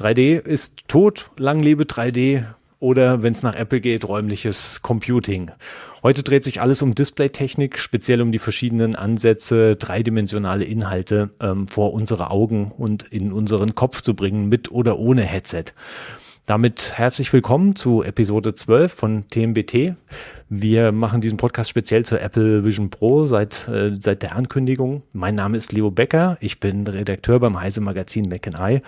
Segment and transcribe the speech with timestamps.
[0.00, 2.44] 3D ist tot, lang lebe 3D
[2.78, 5.50] oder wenn es nach Apple geht, räumliches Computing.
[6.02, 11.92] Heute dreht sich alles um Displaytechnik, speziell um die verschiedenen Ansätze, dreidimensionale Inhalte ähm, vor
[11.92, 15.66] unsere Augen und in unseren Kopf zu bringen, mit oder ohne Headset.
[16.50, 19.94] Damit herzlich willkommen zu Episode 12 von TMBT.
[20.48, 25.04] Wir machen diesen Podcast speziell zur Apple Vision Pro seit, äh, seit der Ankündigung.
[25.12, 26.38] Mein Name ist Leo Becker.
[26.40, 28.82] Ich bin Redakteur beim Heise Magazin Mac Eye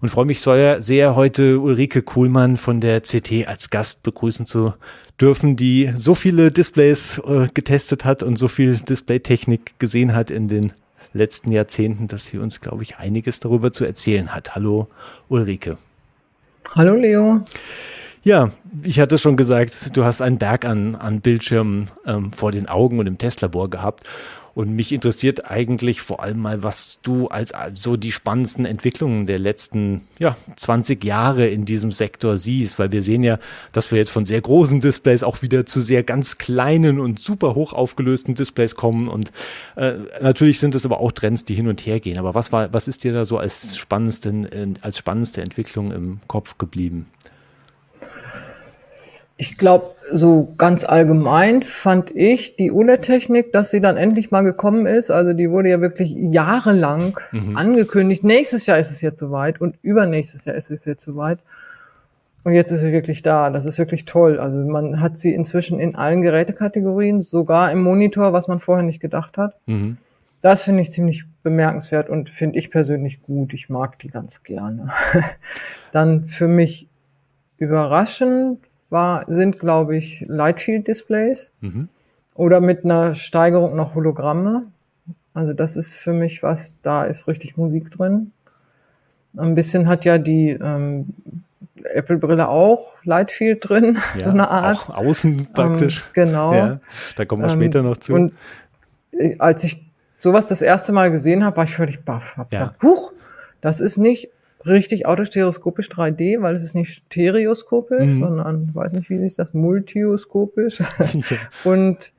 [0.00, 4.74] und freue mich sehr, sehr, heute Ulrike Kuhlmann von der CT als Gast begrüßen zu
[5.20, 10.46] dürfen, die so viele Displays äh, getestet hat und so viel Displaytechnik gesehen hat in
[10.46, 10.72] den
[11.12, 14.54] letzten Jahrzehnten, dass sie uns, glaube ich, einiges darüber zu erzählen hat.
[14.54, 14.86] Hallo
[15.28, 15.78] Ulrike.
[16.74, 17.40] Hallo Leo.
[18.22, 18.50] Ja,
[18.82, 22.98] ich hatte schon gesagt, du hast einen Berg an, an Bildschirmen ähm, vor den Augen
[22.98, 24.04] und im Testlabor gehabt.
[24.58, 29.38] Und mich interessiert eigentlich vor allem mal, was du als so die spannendsten Entwicklungen der
[29.38, 33.38] letzten ja, 20 Jahre in diesem Sektor siehst, weil wir sehen ja,
[33.70, 37.54] dass wir jetzt von sehr großen Displays auch wieder zu sehr ganz kleinen und super
[37.54, 39.06] hoch aufgelösten Displays kommen.
[39.06, 39.30] Und
[39.76, 42.18] äh, natürlich sind es aber auch Trends, die hin und her gehen.
[42.18, 46.58] Aber was war, was ist dir da so als spannendste, als spannendste Entwicklung im Kopf
[46.58, 47.06] geblieben?
[49.40, 54.84] Ich glaube, so ganz allgemein fand ich die OLED-Technik, dass sie dann endlich mal gekommen
[54.84, 55.12] ist.
[55.12, 57.56] Also die wurde ja wirklich jahrelang mhm.
[57.56, 58.24] angekündigt.
[58.24, 61.38] Nächstes Jahr ist es jetzt soweit und übernächstes Jahr ist es jetzt soweit.
[62.42, 63.50] Und jetzt ist sie wirklich da.
[63.50, 64.40] Das ist wirklich toll.
[64.40, 69.00] Also man hat sie inzwischen in allen Gerätekategorien, sogar im Monitor, was man vorher nicht
[69.00, 69.54] gedacht hat.
[69.66, 69.98] Mhm.
[70.40, 73.54] Das finde ich ziemlich bemerkenswert und finde ich persönlich gut.
[73.54, 74.90] Ich mag die ganz gerne.
[75.92, 76.88] Dann für mich
[77.56, 81.88] überraschend war, sind, glaube ich, Lightshield-Displays mhm.
[82.34, 84.66] oder mit einer Steigerung noch Hologramme.
[85.34, 88.32] Also das ist für mich was, da ist richtig Musik drin.
[89.36, 91.14] Ein bisschen hat ja die ähm,
[91.84, 94.88] Apple-Brille auch Lightshield drin, ja, so eine Art.
[94.88, 96.04] Auch außen praktisch.
[96.08, 96.54] Ähm, genau.
[96.54, 96.80] Ja,
[97.16, 98.14] da kommen wir später ähm, noch zu.
[98.14, 98.32] Und
[99.12, 99.84] äh, als ich
[100.18, 102.36] sowas das erste Mal gesehen habe, war ich völlig baff.
[102.36, 102.60] Hab ja.
[102.60, 103.12] gedacht, huch,
[103.60, 104.30] das ist nicht
[104.66, 108.20] richtig autostereoskopisch 3D, weil es ist nicht stereoskopisch, mhm.
[108.20, 110.82] sondern weiß nicht, wie sich das, multioskopisch.
[111.64, 112.12] und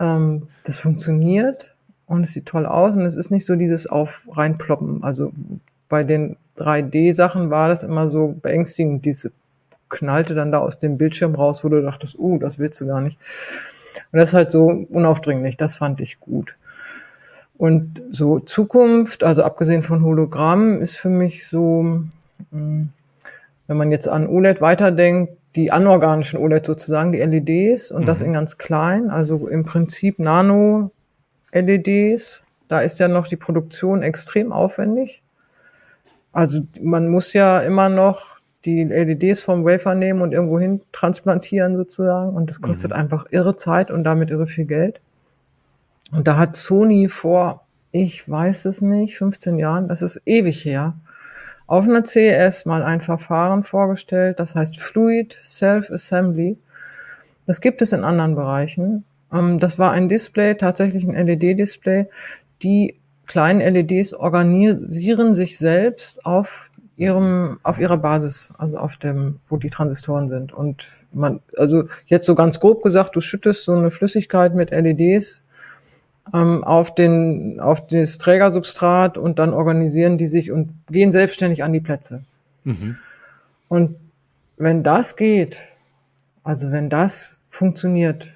[0.00, 1.74] ähm, das funktioniert
[2.06, 5.02] und es sieht toll aus und es ist nicht so dieses auf reinploppen.
[5.02, 5.32] Also
[5.88, 9.32] bei den 3D-Sachen war das immer so beängstigend, diese
[9.88, 13.00] knallte dann da aus dem Bildschirm raus, wo du dachtest, uh, das willst du gar
[13.00, 13.18] nicht.
[14.12, 16.56] Und das ist halt so unaufdringlich, das fand ich gut.
[17.58, 22.00] Und so Zukunft, also abgesehen von Hologramm, ist für mich so,
[22.50, 22.88] hm,
[23.66, 28.06] wenn man jetzt an OLED weiterdenkt, die anorganischen OLED sozusagen, die LEDs und mhm.
[28.06, 30.94] das in ganz klein, also im Prinzip Nano-LEDs.
[32.68, 35.20] Da ist ja noch die Produktion extrem aufwendig.
[36.32, 41.76] Also man muss ja immer noch die LEDs vom Wafer nehmen und irgendwo hin transplantieren
[41.76, 42.98] sozusagen und das kostet mhm.
[42.98, 45.00] einfach irre Zeit und damit irre viel Geld.
[46.10, 50.94] Und da hat Sony vor, ich weiß es nicht, 15 Jahren, das ist ewig her,
[51.66, 56.56] auf einer CES mal ein Verfahren vorgestellt, das heißt Fluid Self-Assembly.
[57.46, 59.04] Das gibt es in anderen Bereichen.
[59.32, 62.08] Ähm, das war ein Display, tatsächlich ein LED-Display.
[62.62, 69.56] Die kleinen LEDs organisieren sich selbst auf ihrem, auf ihrer Basis, also auf dem, wo
[69.56, 70.52] die Transistoren sind.
[70.52, 75.44] Und man, also jetzt so ganz grob gesagt, du schüttest so eine Flüssigkeit mit LEDs
[76.34, 81.72] ähm, auf, den, auf das Trägersubstrat und dann organisieren die sich und gehen selbstständig an
[81.72, 82.22] die Plätze.
[82.64, 82.96] Mhm.
[83.68, 83.96] Und
[84.56, 85.58] wenn das geht,
[86.42, 88.28] also wenn das funktioniert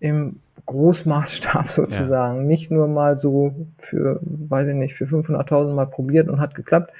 [0.00, 2.44] im Großmaßstab sozusagen, ja.
[2.44, 6.92] nicht nur mal so für, weiß ich nicht, für 500.000 mal probiert und hat geklappt,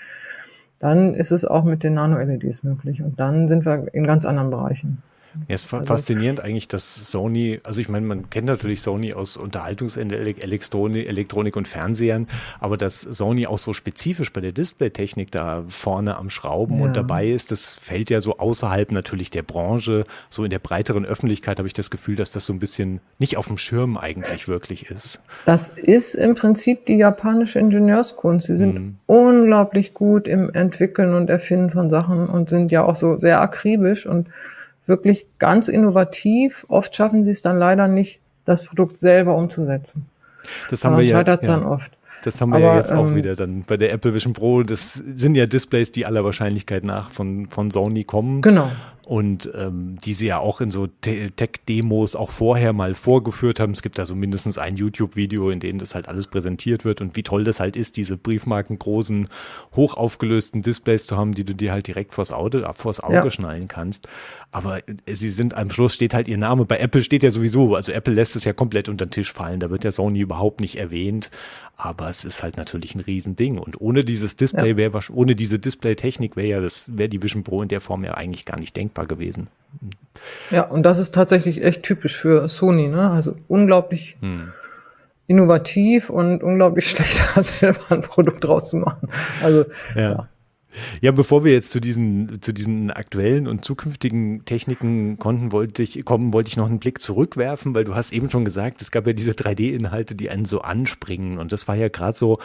[0.78, 3.02] dann ist es auch mit den Nano-LEDs möglich.
[3.02, 5.02] Und dann sind wir in ganz anderen Bereichen.
[5.46, 9.12] Ja, es ist also, faszinierend eigentlich, dass Sony, also ich meine, man kennt natürlich Sony
[9.12, 12.26] aus Unterhaltungsende, Elektronik, Elektronik und Fernsehern,
[12.60, 16.84] aber dass Sony auch so spezifisch bei der Displaytechnik da vorne am Schrauben ja.
[16.84, 21.04] und dabei ist, das fällt ja so außerhalb natürlich der Branche, so in der breiteren
[21.04, 24.48] Öffentlichkeit habe ich das Gefühl, dass das so ein bisschen nicht auf dem Schirm eigentlich
[24.48, 25.20] wirklich ist.
[25.44, 28.46] Das ist im Prinzip die japanische Ingenieurskunst.
[28.46, 28.96] Sie sind mhm.
[29.06, 34.06] unglaublich gut im Entwickeln und Erfinden von Sachen und sind ja auch so sehr akribisch
[34.06, 34.28] und
[34.88, 36.64] wirklich ganz innovativ.
[36.68, 40.06] Oft schaffen sie es dann leider nicht, das Produkt selber umzusetzen.
[40.70, 41.36] Das haben wir ja, ja.
[41.36, 41.92] dann oft.
[42.24, 44.62] Das haben wir Aber, ja jetzt auch ähm, wieder dann bei der Apple Vision Pro.
[44.62, 48.42] Das sind ja Displays, die aller Wahrscheinlichkeit nach von, von Sony kommen.
[48.42, 48.70] Genau.
[49.08, 53.72] Und ähm, die sie ja auch in so Tech-Demos auch vorher mal vorgeführt haben.
[53.72, 57.16] Es gibt da so mindestens ein YouTube-Video, in dem das halt alles präsentiert wird und
[57.16, 59.28] wie toll das halt ist, diese briefmarkengroßen,
[59.74, 63.30] hochaufgelösten Displays zu haben, die du dir halt direkt vors Auge, vors Auge ja.
[63.30, 64.08] schnallen kannst.
[64.50, 66.66] Aber äh, sie sind am Schluss steht halt ihr Name.
[66.66, 69.58] Bei Apple steht ja sowieso, also Apple lässt es ja komplett unter den Tisch fallen.
[69.58, 71.30] Da wird ja Sony überhaupt nicht erwähnt.
[71.80, 73.56] Aber es ist halt natürlich ein Riesending.
[73.56, 77.62] Und ohne dieses Display wäre, ohne diese Display-Technik wäre ja das, wäre die Vision Pro
[77.62, 79.46] in der Form ja eigentlich gar nicht denkbar gewesen.
[80.50, 83.10] Ja, und das ist tatsächlich echt typisch für Sony, ne?
[83.10, 84.52] Also unglaublich hm.
[85.28, 89.08] innovativ und unglaublich schlecht, selber ein Produkt draus zu machen.
[89.40, 89.64] Also,
[89.94, 90.10] ja.
[90.10, 90.28] ja.
[91.00, 96.04] Ja, bevor wir jetzt zu diesen, zu diesen aktuellen und zukünftigen Techniken konnten, wollte ich,
[96.04, 99.06] kommen, wollte ich noch einen Blick zurückwerfen, weil du hast eben schon gesagt, es gab
[99.06, 101.38] ja diese 3D-Inhalte, die einen so anspringen.
[101.38, 102.38] Und das war ja gerade so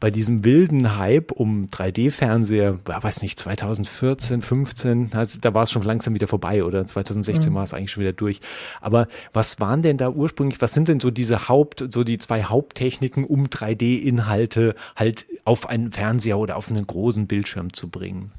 [0.00, 5.70] bei diesem wilden Hype um 3D-Fernseher, ja, weiß nicht, 2014, 15, also da war es
[5.70, 7.56] schon langsam wieder vorbei oder 2016 mhm.
[7.56, 8.40] war es eigentlich schon wieder durch.
[8.80, 12.44] Aber was waren denn da ursprünglich, was sind denn so diese Haupt, so die zwei
[12.44, 18.32] Haupttechniken, um 3D-Inhalte halt auf einen Fernseher oder auf einen großen Bildschirm zu bringen?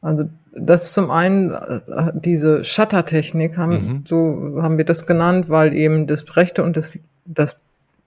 [0.00, 1.56] Also das ist zum einen
[2.14, 4.02] diese Shuttertechnik haben mhm.
[4.04, 7.60] so haben wir das genannt, weil eben das rechte und das das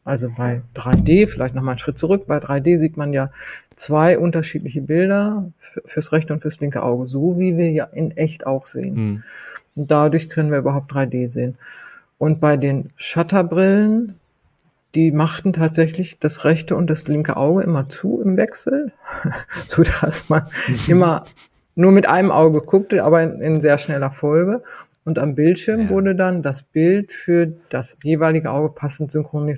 [0.04, 2.26] also bei 3D vielleicht noch mal einen Schritt zurück.
[2.26, 3.30] Bei 3D sieht man ja
[3.76, 5.52] zwei unterschiedliche Bilder
[5.86, 8.96] fürs rechte und fürs linke Auge, so wie wir ja in echt auch sehen.
[8.96, 9.24] Mhm.
[9.76, 11.56] Und dadurch können wir überhaupt 3D sehen.
[12.18, 14.16] Und bei den Shutterbrillen
[14.96, 18.92] die machten tatsächlich das rechte und das linke Auge immer zu im Wechsel,
[19.68, 20.48] so dass man
[20.88, 21.24] immer
[21.76, 24.64] nur mit einem Auge guckte, aber in, in sehr schneller Folge.
[25.04, 25.90] Und am Bildschirm ja.
[25.90, 29.58] wurde dann das Bild für das jeweilige Auge passend synchroni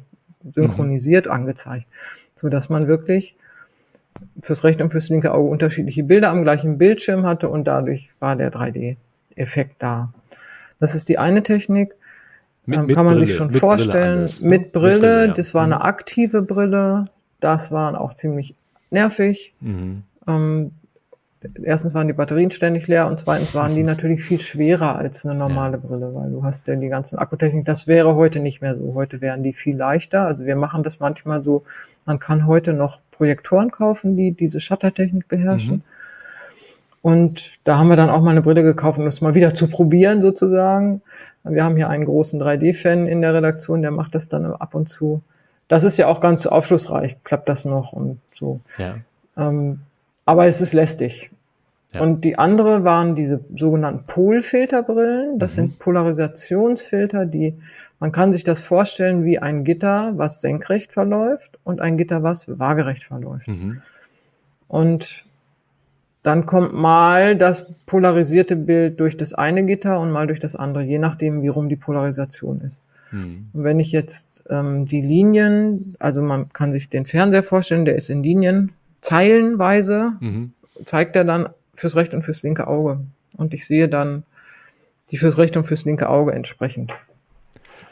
[0.50, 1.32] synchronisiert mhm.
[1.32, 1.88] angezeigt,
[2.36, 3.38] so dass man wirklich
[4.42, 8.36] fürs rechte und fürs linke Auge unterschiedliche Bilder am gleichen Bildschirm hatte und dadurch war
[8.36, 10.14] der 3D-Effekt da.
[10.80, 11.96] Das ist die eine Technik.
[12.66, 13.92] Mit, ähm, mit kann man Brille, sich schon vorstellen.
[14.04, 14.50] Brille alles, ne?
[14.50, 15.34] mit, Brille, mit Brille, ja.
[15.34, 15.82] das war eine mhm.
[15.82, 17.06] aktive Brille.
[17.40, 18.56] Das war auch ziemlich
[18.90, 19.54] nervig.
[19.60, 20.04] Mhm.
[20.28, 20.72] Ähm,
[21.64, 25.36] erstens waren die Batterien ständig leer und zweitens waren die natürlich viel schwerer als eine
[25.36, 25.86] normale ja.
[25.86, 27.66] Brille, weil du hast ja die ganzen Akkutechnik.
[27.66, 28.94] Das wäre heute nicht mehr so.
[28.94, 30.26] Heute wären die viel leichter.
[30.26, 31.64] Also wir machen das manchmal so.
[32.06, 35.78] Man kann heute noch Projektoren kaufen, die diese Shuttertechnik beherrschen.
[35.78, 35.82] Mhm.
[37.02, 39.68] Und da haben wir dann auch mal eine Brille gekauft, um das mal wieder zu
[39.68, 41.02] probieren sozusagen.
[41.44, 44.88] Wir haben hier einen großen 3D-Fan in der Redaktion, der macht das dann ab und
[44.88, 45.22] zu.
[45.68, 48.60] Das ist ja auch ganz aufschlussreich, klappt das noch und so.
[48.78, 48.96] Ja.
[49.38, 49.80] Ähm,
[50.26, 51.32] aber es ist lästig.
[51.94, 52.02] Ja.
[52.02, 55.38] Und die andere waren diese sogenannten Polfilterbrillen.
[55.38, 55.56] Das mhm.
[55.56, 57.56] sind Polarisationsfilter, die,
[58.00, 62.58] man kann sich das vorstellen wie ein Gitter, was senkrecht verläuft und ein Gitter, was
[62.60, 63.48] waagerecht verläuft.
[63.48, 63.82] Mhm.
[64.68, 65.26] Und
[66.24, 70.84] dann kommt mal das polarisierte Bild durch das eine Gitter und mal durch das andere,
[70.84, 72.82] je nachdem, wie rum die Polarisation ist.
[73.12, 73.50] Mhm.
[73.54, 77.96] Und wenn ich jetzt ähm, die Linien, also man kann sich den Fernseher vorstellen, der
[77.96, 78.72] ist in Linien,
[79.02, 80.54] zeilenweise, mhm.
[80.86, 83.00] zeigt er dann fürs rechte und fürs linke Auge.
[83.36, 84.24] Und ich sehe dann
[85.12, 86.94] die fürs rechte und fürs linke Auge entsprechend.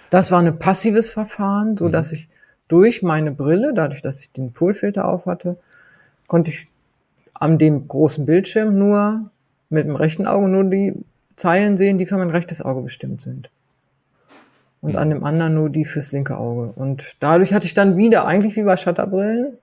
[0.09, 1.91] Das war ein passives Verfahren, so mhm.
[1.91, 2.29] dass ich
[2.69, 5.57] durch meine Brille, dadurch, dass ich den Polfilter auf hatte,
[6.27, 6.67] konnte ich
[7.41, 9.31] an dem großen Bildschirm nur
[9.69, 10.93] mit dem rechten Auge nur die
[11.35, 13.49] Zeilen sehen, die für mein rechtes Auge bestimmt sind.
[14.81, 16.71] Und an dem anderen nur die fürs linke Auge.
[16.75, 19.57] Und dadurch hatte ich dann wieder, eigentlich wie bei Shutterbrillen,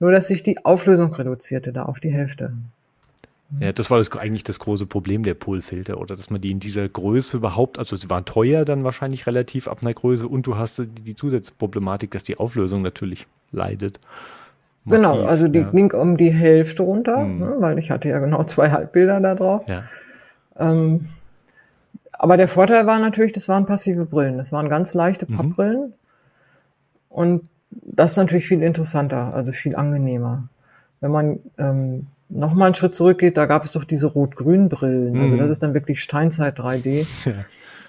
[0.00, 2.52] nur dass sich die Auflösung reduzierte, da auf die Hälfte.
[3.60, 6.60] Ja, das war das, eigentlich das große Problem der Polfilter, oder dass man die in
[6.60, 10.56] dieser Größe überhaupt, also sie waren teuer dann wahrscheinlich relativ ab einer Größe und du
[10.56, 14.00] hast die, die Zusatzproblematik, dass die Auflösung natürlich leidet.
[14.84, 15.70] Massiv, genau, also die ja.
[15.70, 17.38] ging um die Hälfte runter, mhm.
[17.38, 19.62] ne, weil ich hatte ja genau zwei Halbbilder da drauf.
[19.66, 19.82] Ja.
[20.58, 21.06] Ähm,
[22.12, 24.38] aber der Vorteil war natürlich, das waren passive Brillen.
[24.38, 25.26] Das waren ganz leichte.
[25.26, 25.88] Pappbrillen.
[25.88, 25.92] Mhm.
[27.08, 30.48] Und das ist natürlich viel interessanter, also viel angenehmer.
[31.00, 35.08] Wenn man ähm, noch mal einen Schritt zurückgeht, da gab es doch diese Rot-Grün-Brillen.
[35.08, 35.22] Also mhm.
[35.22, 37.06] Also das ist dann wirklich Steinzeit 3D.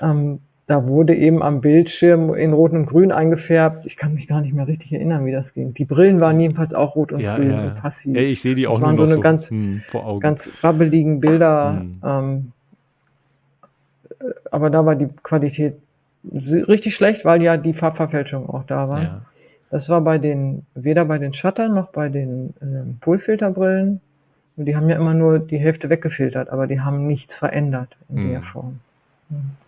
[0.02, 0.12] Ja.
[0.12, 3.86] Ähm, da wurde eben am Bildschirm in Rot und Grün eingefärbt.
[3.86, 5.76] Ich kann mich gar nicht mehr richtig erinnern, wie das ging.
[5.76, 8.16] Die Brillen waren jedenfalls auch Rot und ja, Grün ja, und passiv.
[8.16, 8.80] Ja, ich sehe die das auch.
[8.80, 9.82] Das waren so eine so, ganz, hm,
[10.20, 11.82] ganz babbeligen Bilder.
[11.82, 12.02] Hm.
[12.04, 12.52] Ähm,
[14.50, 15.76] aber da war die Qualität
[16.34, 19.22] richtig schlecht, weil ja die Farbverfälschung auch da war.
[19.70, 24.02] Das war bei den, weder bei den Shuttern noch bei den äh, Polfilterbrillen.
[24.56, 28.30] Die haben ja immer nur die Hälfte weggefiltert, aber die haben nichts verändert in hm.
[28.32, 28.80] der Form.
[29.30, 29.65] Hm.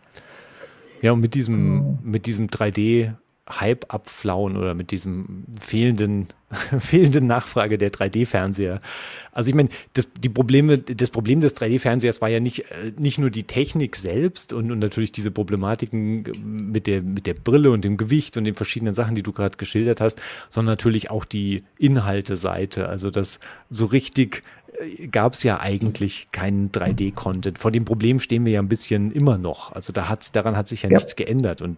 [1.01, 2.00] Ja, und mit diesem, mhm.
[2.04, 3.13] mit diesem 3D
[3.50, 6.27] Hype abflauen oder mit diesem fehlenden,
[6.80, 8.82] fehlenden Nachfrage der 3D-Fernseher.
[9.32, 13.20] Also ich meine, das, die Probleme, das Problem des 3D-Fernsehers war ja nicht, äh, nicht
[13.20, 17.86] nur die Technik selbst und, und natürlich diese Problematiken mit der, mit der Brille und
[17.86, 21.63] dem Gewicht und den verschiedenen Sachen, die du gerade geschildert hast, sondern natürlich auch die
[21.77, 22.89] Inhalteseite.
[22.89, 23.39] Also das
[23.70, 24.42] so richtig
[25.12, 27.57] gab es ja eigentlich keinen 3D-Content.
[27.57, 29.72] Vor dem Problem stehen wir ja ein bisschen immer noch.
[29.72, 30.98] Also da hat's, daran hat sich ja, ja.
[30.98, 31.62] nichts geändert.
[31.62, 31.77] Und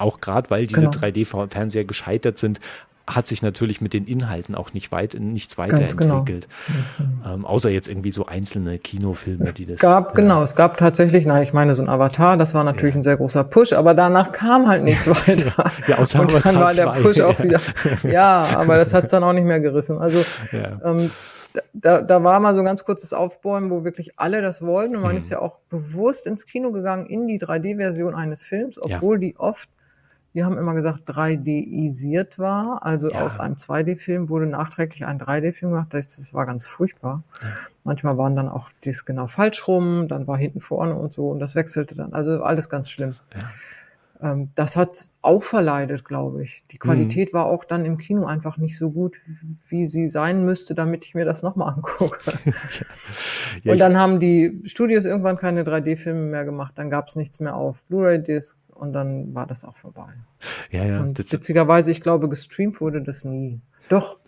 [0.00, 0.90] auch gerade weil diese genau.
[0.90, 2.60] 3D-Fernseher gescheitert sind,
[3.06, 5.68] hat sich natürlich mit den Inhalten auch nicht weit, nichts genau.
[5.68, 5.98] weiterentwickelt.
[5.98, 6.24] Genau.
[6.24, 7.34] Genau.
[7.34, 9.80] Ähm, außer jetzt irgendwie so einzelne Kinofilme, es die das.
[9.80, 10.14] Gab, ja.
[10.14, 13.00] genau, es gab tatsächlich, na, ich meine, so ein Avatar, das war natürlich ja.
[13.00, 15.70] ein sehr großer Push, aber danach kam halt nichts weiter.
[15.88, 17.02] ja, außer Und dann Avatar war der 2.
[17.02, 17.60] Push auch wieder.
[18.10, 19.98] ja, aber das hat es dann auch nicht mehr gerissen.
[19.98, 20.24] Also
[20.84, 21.10] ähm,
[21.72, 24.96] da, da war mal so ein ganz kurzes Aufbäumen, wo wirklich alle das wollten.
[24.96, 25.18] Und man mhm.
[25.18, 29.28] ist ja auch bewusst ins Kino gegangen in die 3D-Version eines Films, obwohl ja.
[29.28, 29.68] die oft,
[30.32, 32.84] wir haben immer gesagt, 3D-isiert war.
[32.84, 33.22] Also ja.
[33.22, 35.88] aus einem 2D-Film wurde nachträglich ein 3D-Film gemacht.
[35.90, 37.24] Das, das war ganz furchtbar.
[37.42, 37.48] Ja.
[37.84, 41.40] Manchmal waren dann auch dies genau falsch rum, dann war hinten vorne und so und
[41.40, 42.12] das wechselte dann.
[42.12, 43.16] Also alles ganz schlimm.
[44.22, 46.62] Ähm, das hat auch verleidet, glaube ich.
[46.70, 47.38] Die Qualität mhm.
[47.38, 49.16] war auch dann im Kino einfach nicht so gut,
[49.68, 52.18] wie sie sein müsste, damit ich mir das nochmal angucke.
[53.64, 57.40] ja, und dann haben die Studios irgendwann keine 3D-Filme mehr gemacht, dann gab es nichts
[57.40, 60.08] mehr auf Blu-ray-Disc und dann war das auch vorbei.
[60.70, 61.00] Ja, ja.
[61.00, 63.60] Und witzigerweise, ich glaube, gestreamt wurde das nie.
[63.88, 64.19] Doch,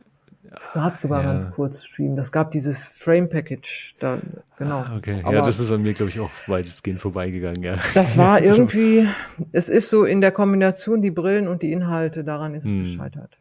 [0.56, 1.30] es gab sogar ja.
[1.30, 2.16] ganz kurz Stream.
[2.16, 4.18] Das gab dieses Frame Package da,
[4.56, 4.80] genau.
[4.80, 7.78] Ah, okay, Aber ja, das ist an mir, glaube ich, auch weitestgehend vorbeigegangen, ja.
[7.94, 9.06] Das war irgendwie,
[9.52, 12.78] es ist so in der Kombination die Brillen und die Inhalte, daran ist es hm.
[12.80, 13.38] gescheitert.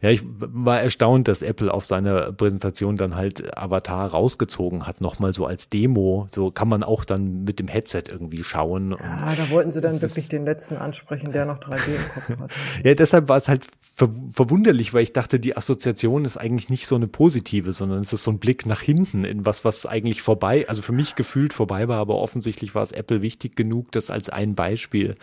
[0.00, 5.32] Ja, ich war erstaunt, dass Apple auf seiner Präsentation dann halt Avatar rausgezogen hat, nochmal
[5.32, 6.26] so als Demo.
[6.34, 8.92] So kann man auch dann mit dem Headset irgendwie schauen.
[8.92, 12.54] Ja, da wollten sie dann wirklich den letzten ansprechen, der noch 3D im Kopf hatte.
[12.84, 16.86] ja, deshalb war es halt ver verwunderlich, weil ich dachte, die Assoziation ist eigentlich nicht
[16.86, 20.22] so eine positive, sondern es ist so ein Blick nach hinten in was, was eigentlich
[20.22, 24.10] vorbei, also für mich gefühlt vorbei war, aber offensichtlich war es Apple wichtig genug, das
[24.10, 25.16] als ein Beispiel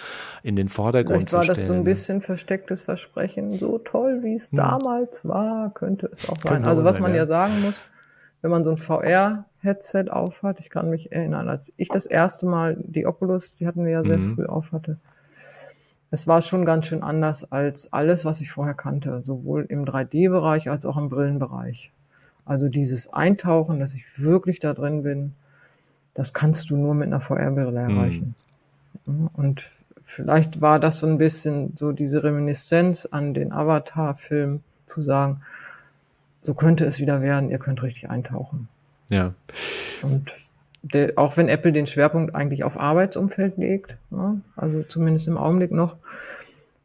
[0.43, 1.47] in den Vordergrund Vielleicht zu stellen.
[1.47, 4.57] war das so ein bisschen verstecktes Versprechen, so toll, wie es hm.
[4.57, 6.65] damals war, könnte es auch sein.
[6.65, 7.17] Also was man ja.
[7.17, 7.81] ja sagen muss,
[8.41, 12.77] wenn man so ein VR-Headset aufhat, ich kann mich erinnern, als ich das erste Mal
[12.79, 14.35] die Oculus, die hatten wir ja sehr mhm.
[14.35, 14.97] früh aufhatte,
[16.11, 20.69] es war schon ganz schön anders als alles, was ich vorher kannte, sowohl im 3D-Bereich
[20.69, 21.91] als auch im Brillenbereich.
[22.45, 25.33] Also dieses Eintauchen, dass ich wirklich da drin bin,
[26.13, 27.97] das kannst du nur mit einer VR-Brille mhm.
[27.97, 28.35] erreichen.
[29.05, 29.29] Mhm.
[29.33, 29.71] Und
[30.05, 35.41] vielleicht war das so ein bisschen so diese Reminiszenz an den Avatar-Film zu sagen,
[36.41, 38.69] so könnte es wieder werden, ihr könnt richtig eintauchen.
[39.09, 39.33] Ja.
[40.01, 40.31] Und
[40.83, 45.71] der, auch wenn Apple den Schwerpunkt eigentlich auf Arbeitsumfeld legt, ja, also zumindest im Augenblick
[45.71, 45.97] noch,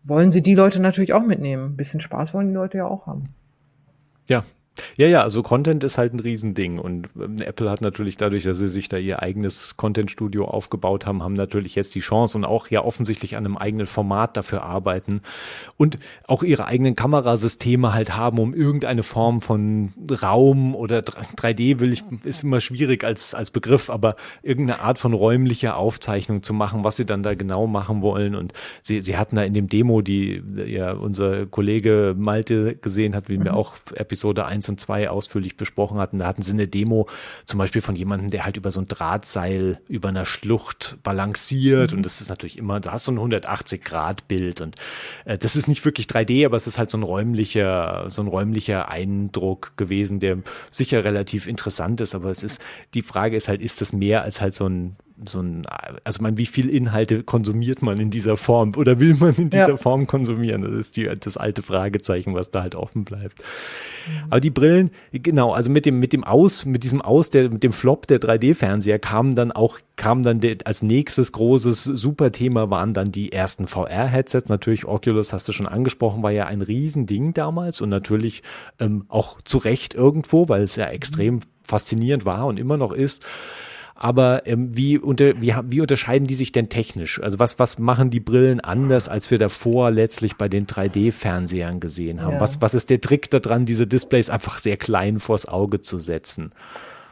[0.02, 1.72] wollen sie die Leute natürlich auch mitnehmen.
[1.72, 3.28] Ein bisschen Spaß wollen die Leute ja auch haben.
[4.28, 4.44] Ja,
[4.96, 8.58] ja, ja, also Content ist halt ein Riesending und ähm, Apple hat natürlich dadurch, dass
[8.58, 12.68] sie sich da ihr eigenes Content-Studio aufgebaut haben, haben natürlich jetzt die Chance und auch
[12.68, 15.22] ja offensichtlich an einem eigenen Format dafür arbeiten
[15.76, 21.92] und auch ihre eigenen Kamerasysteme halt haben, um irgendeine Form von Raum oder 3D will
[21.92, 26.84] ich, ist immer schwierig als, als Begriff, aber irgendeine Art von räumlicher Aufzeichnung zu machen,
[26.84, 30.00] was sie dann da genau machen wollen und sie, sie hatten da in dem Demo,
[30.00, 33.44] die ja unser Kollege Malte gesehen hat, wie mhm.
[33.44, 36.18] wir auch Episode 1 und 2 ausführlich besprochen hatten.
[36.18, 37.08] Da hatten sie eine Demo
[37.44, 41.92] zum Beispiel von jemandem, der halt über so ein Drahtseil über einer Schlucht balanciert.
[41.92, 44.60] Und das ist natürlich immer, da hast du ein 180-Grad-Bild.
[44.60, 44.76] Und
[45.24, 48.28] äh, das ist nicht wirklich 3D, aber es ist halt so ein räumlicher, so ein
[48.28, 50.38] räumlicher Eindruck gewesen, der
[50.70, 52.14] sicher relativ interessant ist.
[52.14, 52.60] Aber es ist,
[52.94, 54.96] die Frage ist halt, ist das mehr als halt so ein
[55.26, 55.66] so ein,
[56.04, 59.70] also man, wie viel Inhalte konsumiert man in dieser Form oder will man in dieser
[59.70, 59.76] ja.
[59.76, 60.62] Form konsumieren?
[60.62, 63.42] Das ist die, das alte Fragezeichen, was da halt offen bleibt.
[64.06, 64.24] Mhm.
[64.30, 67.62] Aber die Brillen, genau, also mit dem, mit dem Aus, mit diesem Aus, der, mit
[67.62, 72.94] dem Flop der 3D-Fernseher kam dann auch, kam dann der, als nächstes großes Superthema waren
[72.94, 74.48] dann die ersten VR-Headsets.
[74.48, 78.42] Natürlich Oculus hast du schon angesprochen, war ja ein Riesending damals und natürlich
[78.78, 83.24] ähm, auch zu Recht irgendwo, weil es ja extrem faszinierend war und immer noch ist.
[84.02, 87.22] Aber ähm, wie, unter, wie, wie unterscheiden die sich denn technisch?
[87.22, 92.22] Also was, was machen die Brillen anders, als wir davor letztlich bei den 3D-Fernsehern gesehen
[92.22, 92.32] haben?
[92.32, 92.40] Ja.
[92.40, 96.52] Was, was ist der Trick daran, diese Displays einfach sehr klein vors Auge zu setzen?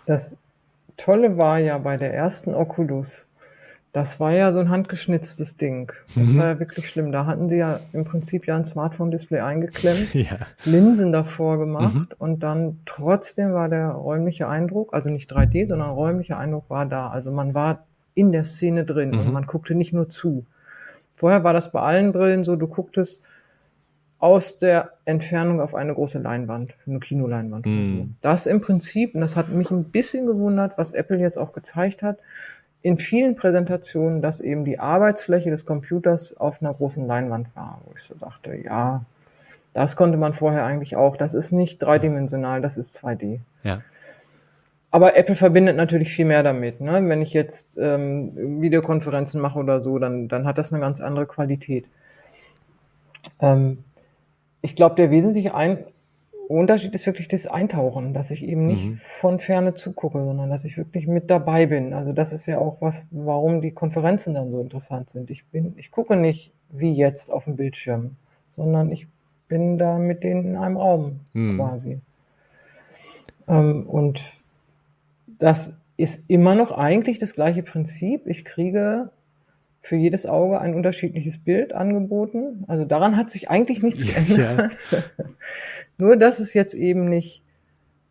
[0.07, 0.39] Das
[0.97, 3.28] Tolle war ja bei der ersten Oculus,
[3.99, 5.91] das war ja so ein handgeschnitztes Ding.
[6.15, 6.39] Das mhm.
[6.39, 7.11] war ja wirklich schlimm.
[7.11, 10.39] Da hatten sie ja im Prinzip ja ein Smartphone-Display eingeklemmt, ja.
[10.65, 12.07] Linsen davor gemacht mhm.
[12.19, 17.09] und dann trotzdem war der räumliche Eindruck, also nicht 3D, sondern räumlicher Eindruck war da.
[17.09, 19.19] Also man war in der Szene drin mhm.
[19.19, 20.47] und man guckte nicht nur zu.
[21.13, 23.21] Vorher war das bei allen Brillen so, du gucktest
[24.21, 27.67] aus der Entfernung auf eine große Leinwand, eine Kinoleinwand.
[27.67, 28.17] Mm.
[28.21, 32.03] Das im Prinzip, und das hat mich ein bisschen gewundert, was Apple jetzt auch gezeigt
[32.03, 32.19] hat,
[32.83, 37.93] in vielen Präsentationen, dass eben die Arbeitsfläche des Computers auf einer großen Leinwand war, wo
[37.97, 39.05] ich so dachte, ja,
[39.73, 41.17] das konnte man vorher eigentlich auch.
[41.17, 43.41] Das ist nicht dreidimensional, das ist 2D.
[43.63, 43.83] Ja.
[44.91, 46.81] Aber Apple verbindet natürlich viel mehr damit.
[46.81, 47.07] Ne?
[47.09, 51.27] Wenn ich jetzt ähm, Videokonferenzen mache oder so, dann, dann hat das eine ganz andere
[51.27, 51.85] Qualität.
[53.41, 53.85] Ähm,
[54.63, 55.85] ich glaube, der wesentliche Ein
[56.49, 58.95] Unterschied ist wirklich das Eintauchen, dass ich eben nicht mhm.
[58.95, 61.93] von ferne zugucke, sondern dass ich wirklich mit dabei bin.
[61.93, 65.31] Also das ist ja auch was, warum die Konferenzen dann so interessant sind.
[65.31, 68.17] Ich bin, ich gucke nicht wie jetzt auf dem Bildschirm,
[68.51, 69.07] sondern ich
[69.47, 71.57] bin da mit denen in einem Raum mhm.
[71.57, 72.01] quasi.
[73.47, 74.35] Ähm, und
[75.27, 78.27] das ist immer noch eigentlich das gleiche Prinzip.
[78.27, 79.11] Ich kriege
[79.89, 82.65] für jedes Auge ein unterschiedliches Bild angeboten.
[82.67, 84.77] Also daran hat sich eigentlich nichts geändert.
[84.91, 85.03] Ja.
[85.97, 87.43] Nur, dass es jetzt eben nicht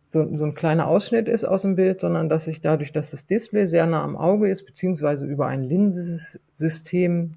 [0.04, 3.26] so, so ein kleiner Ausschnitt ist aus dem Bild, sondern dass ich dadurch, dass das
[3.26, 7.34] Display sehr nah am Auge ist, beziehungsweise über ein Linsensystem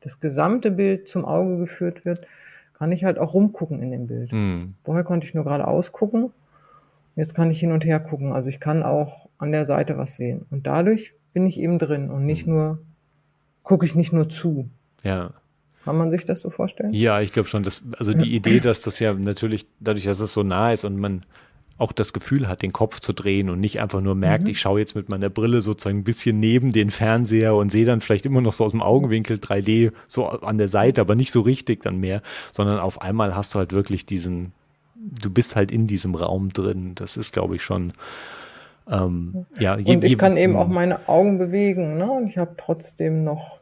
[0.00, 2.26] das gesamte Bild zum Auge geführt wird,
[2.72, 4.32] kann ich halt auch rumgucken in dem Bild.
[4.32, 4.74] Mhm.
[4.82, 6.32] Vorher konnte ich nur gerade ausgucken.
[7.14, 8.32] Jetzt kann ich hin und her gucken.
[8.32, 10.46] Also ich kann auch an der Seite was sehen.
[10.50, 12.54] Und dadurch bin ich eben drin und nicht mhm.
[12.54, 12.78] nur
[13.64, 14.68] gucke ich nicht nur zu.
[15.02, 15.32] Ja.
[15.84, 16.94] Kann man sich das so vorstellen?
[16.94, 17.64] Ja, ich glaube schon.
[17.64, 20.96] Dass, also die Idee, dass das ja natürlich, dadurch, dass es so nah ist und
[20.96, 21.22] man
[21.76, 24.50] auch das Gefühl hat, den Kopf zu drehen und nicht einfach nur merkt, mhm.
[24.50, 28.00] ich schaue jetzt mit meiner Brille sozusagen ein bisschen neben den Fernseher und sehe dann
[28.00, 31.40] vielleicht immer noch so aus dem Augenwinkel 3D so an der Seite, aber nicht so
[31.40, 34.52] richtig dann mehr, sondern auf einmal hast du halt wirklich diesen,
[34.94, 36.92] du bist halt in diesem Raum drin.
[36.94, 37.92] Das ist, glaube ich, schon.
[38.90, 42.10] Ähm, ja, je, und ich kann eben auch meine Augen bewegen, ne?
[42.10, 43.58] Und ich habe trotzdem noch,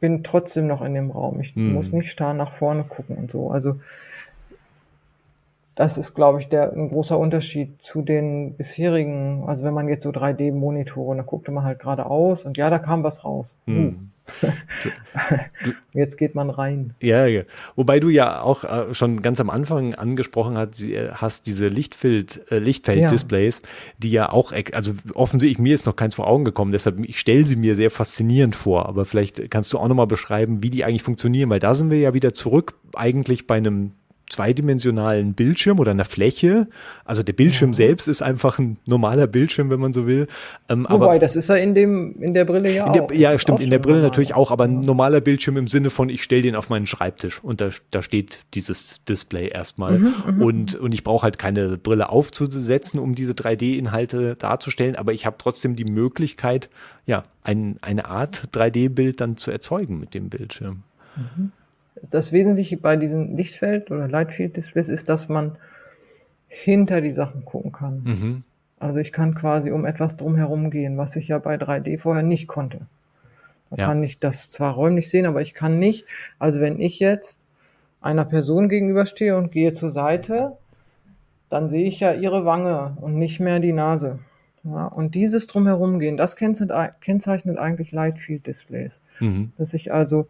[0.00, 1.40] bin trotzdem noch in dem Raum.
[1.40, 1.72] Ich mm.
[1.72, 3.50] muss nicht starr nach vorne gucken und so.
[3.50, 3.76] Also
[5.74, 9.44] das ist, glaube ich, der ein großer Unterschied zu den bisherigen.
[9.46, 13.02] Also wenn man jetzt so 3D-Monitore, da guckte man halt geradeaus und ja, da kam
[13.02, 13.56] was raus.
[13.66, 14.09] Mm.
[15.92, 16.94] Jetzt geht man rein.
[17.00, 17.42] Ja, ja,
[17.76, 22.50] wobei du ja auch äh, schon ganz am Anfang angesprochen hast, äh, hast diese Lichtfeld,
[22.50, 23.68] äh, Lichtfeld-Displays, ja.
[23.98, 27.44] die ja auch, also offensichtlich mir ist noch keins vor Augen gekommen, deshalb ich stelle
[27.44, 31.02] sie mir sehr faszinierend vor, aber vielleicht kannst du auch nochmal beschreiben, wie die eigentlich
[31.02, 33.92] funktionieren, weil da sind wir ja wieder zurück eigentlich bei einem
[34.30, 36.68] zweidimensionalen Bildschirm oder einer Fläche.
[37.04, 37.74] Also der Bildschirm ja.
[37.74, 40.28] selbst ist einfach ein normaler Bildschirm, wenn man so will.
[40.68, 43.12] Ähm, Wobei, aber das ist ja in dem in der Brille ja der, auch.
[43.12, 44.10] Ja, das stimmt, in der Brille normal.
[44.10, 47.42] natürlich auch, aber ein normaler Bildschirm im Sinne von, ich stelle den auf meinen Schreibtisch
[47.42, 49.98] und da, da steht dieses Display erstmal.
[49.98, 50.42] Mhm, mhm.
[50.42, 55.36] und, und ich brauche halt keine Brille aufzusetzen, um diese 3D-Inhalte darzustellen, aber ich habe
[55.38, 56.70] trotzdem die Möglichkeit,
[57.06, 60.84] ja, ein, eine Art 3D-Bild dann zu erzeugen mit dem Bildschirm.
[61.16, 61.52] Mhm
[62.08, 65.56] das Wesentliche bei diesen Lichtfeld- oder Lightfield-Displays ist, dass man
[66.48, 68.02] hinter die Sachen gucken kann.
[68.04, 68.42] Mhm.
[68.78, 72.48] Also ich kann quasi um etwas drumherum gehen, was ich ja bei 3D vorher nicht
[72.48, 72.80] konnte.
[73.70, 73.86] Da ja.
[73.86, 76.06] kann ich das zwar räumlich sehen, aber ich kann nicht.
[76.38, 77.42] Also wenn ich jetzt
[78.00, 80.56] einer Person gegenüberstehe und gehe zur Seite,
[81.50, 84.18] dann sehe ich ja ihre Wange und nicht mehr die Nase.
[84.64, 89.02] Ja, und dieses drumherum gehen, das kennzeichnet eigentlich Lightfield Displays.
[89.18, 89.52] Mhm.
[89.56, 90.26] Dass ich also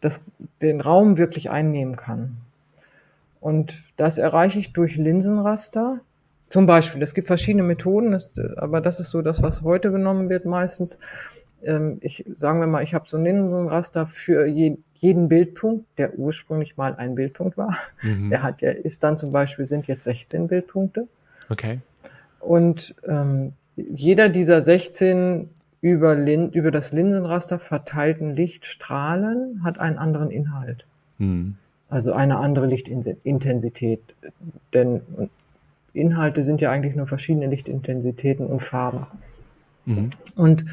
[0.00, 0.26] das,
[0.62, 2.36] den Raum wirklich einnehmen kann.
[3.40, 6.00] Und das erreiche ich durch Linsenraster.
[6.48, 10.28] Zum Beispiel, es gibt verschiedene Methoden, das, aber das ist so das, was heute genommen
[10.28, 10.98] wird meistens.
[11.62, 16.18] Ähm, ich sagen wir mal, ich habe so ein Linsenraster für je, jeden Bildpunkt, der
[16.18, 17.76] ursprünglich mal ein Bildpunkt war.
[18.02, 18.30] Mhm.
[18.30, 21.08] Der hat, der ist dann zum Beispiel sind jetzt 16 Bildpunkte.
[21.48, 21.80] Okay.
[22.40, 25.50] Und ähm, jeder dieser 16
[25.80, 30.86] über, Lin über das Linsenraster verteilten Lichtstrahlen hat einen anderen Inhalt.
[31.18, 31.56] Mhm.
[31.88, 34.00] Also eine andere Lichtintensität.
[34.74, 35.02] Denn
[35.92, 39.06] Inhalte sind ja eigentlich nur verschiedene Lichtintensitäten und Farben.
[39.86, 40.10] Mhm.
[40.34, 40.64] Und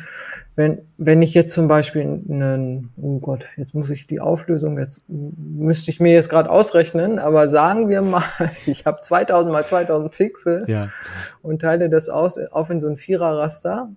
[0.56, 5.04] wenn, wenn ich jetzt zum Beispiel einen, oh Gott, jetzt muss ich die Auflösung, jetzt
[5.08, 8.24] müsste ich mir jetzt gerade ausrechnen, aber sagen wir mal,
[8.66, 10.90] ich habe 2000 mal 2000 Pixel ja.
[11.44, 13.90] und teile das aus auf in so ein Viererraster?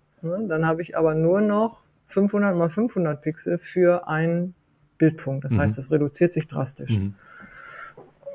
[0.48, 4.54] Dann habe ich aber nur noch 500 mal 500 Pixel für einen
[4.98, 5.44] Bildpunkt.
[5.44, 5.60] Das mhm.
[5.60, 6.98] heißt, das reduziert sich drastisch.
[6.98, 7.14] Mhm.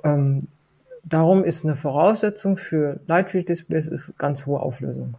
[0.04, 0.48] Ähm,
[1.04, 5.16] darum ist eine Voraussetzung für Lightfield Displays ist ganz hohe Auflösung.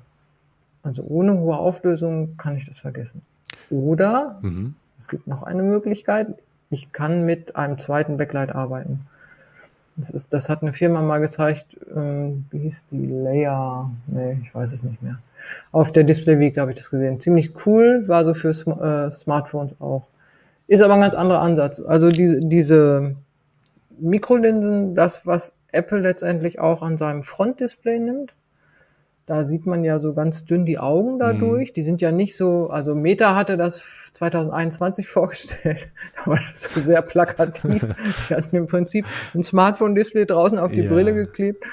[0.83, 3.23] Also ohne hohe Auflösung kann ich das vergessen.
[3.71, 4.75] Oder mhm.
[4.99, 6.43] es gibt noch eine Möglichkeit.
[6.71, 9.07] Ich kann mit einem zweiten Backlight arbeiten.
[10.03, 13.07] Das, ist, das hat eine Firma mal gezeigt, ähm, wie hieß die?
[13.07, 13.89] Layer?
[14.09, 15.21] Nee, ich weiß es nicht mehr.
[15.71, 17.21] Auf der Display Week habe ich das gesehen.
[17.21, 20.09] Ziemlich cool, war so für äh, Smartphones auch.
[20.67, 21.79] Ist aber ein ganz anderer Ansatz.
[21.79, 23.15] Also diese, diese
[24.01, 28.35] Mikrolinsen, das, was Apple letztendlich auch an seinem Frontdisplay nimmt.
[29.33, 31.71] Da sieht man ja so ganz dünn die Augen dadurch.
[31.71, 31.75] Mhm.
[31.75, 35.91] Die sind ja nicht so, also Meta hatte das 2021 vorgestellt.
[36.17, 37.89] Da war das so sehr plakativ.
[38.29, 40.91] die hatten im Prinzip ein Smartphone-Display draußen auf die ja.
[40.91, 41.65] Brille geklebt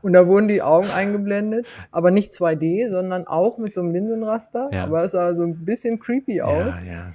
[0.00, 1.66] und da wurden die Augen eingeblendet.
[1.90, 4.70] Aber nicht 2D, sondern auch mit so einem Linsenraster.
[4.72, 4.84] Ja.
[4.84, 6.80] Aber es sah so ein bisschen creepy aus.
[6.88, 7.12] Ja.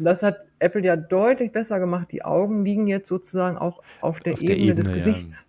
[0.00, 2.10] Das hat Apple ja deutlich besser gemacht.
[2.10, 5.48] Die Augen liegen jetzt sozusagen auch auf der, auf Ebene, der Ebene, des Gesichts.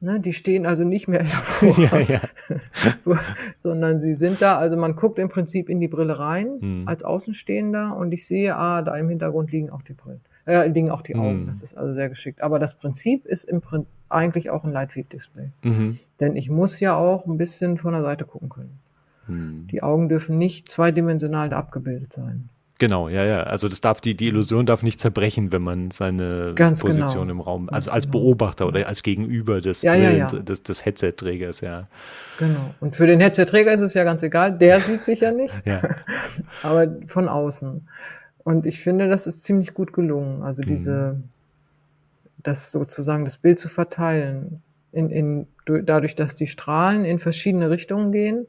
[0.00, 2.20] Ne, die stehen also nicht mehr hervor, ja, ja.
[3.58, 4.56] sondern sie sind da.
[4.56, 6.82] Also man guckt im Prinzip in die Brille rein hm.
[6.88, 10.90] als Außenstehender und ich sehe, ah, da im Hintergrund liegen auch die Brillen, äh, liegen
[10.90, 11.20] auch die hm.
[11.20, 11.46] Augen.
[11.48, 12.42] Das ist also sehr geschickt.
[12.42, 15.98] Aber das Prinzip ist im Prinzip eigentlich auch ein Lightfield-Display, mhm.
[16.20, 18.78] denn ich muss ja auch ein bisschen von der Seite gucken können.
[19.26, 19.66] Hm.
[19.70, 22.48] Die Augen dürfen nicht zweidimensional abgebildet sein.
[22.78, 23.42] Genau, ja, ja.
[23.42, 27.32] Also das darf die, die Illusion darf nicht zerbrechen, wenn man seine Ganz Position genau.
[27.32, 28.20] im Raum, also als genau.
[28.20, 30.26] Beobachter oder als Gegenüber des, ja, ja, ja.
[30.28, 31.88] des, des Headset-Trägers, ja.
[32.38, 32.74] Genau.
[32.78, 35.82] Und für den Headset-Träger ist es ja ganz egal, der sieht sich ja nicht, ja.
[36.62, 37.88] aber von außen.
[38.44, 40.42] Und ich finde, das ist ziemlich gut gelungen.
[40.42, 41.24] Also diese, mhm.
[42.38, 44.62] das sozusagen das Bild zu verteilen,
[44.92, 48.46] in, in, dadurch, dass die Strahlen in verschiedene Richtungen gehen,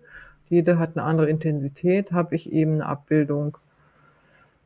[0.48, 3.58] jede hat eine andere Intensität, habe ich eben eine Abbildung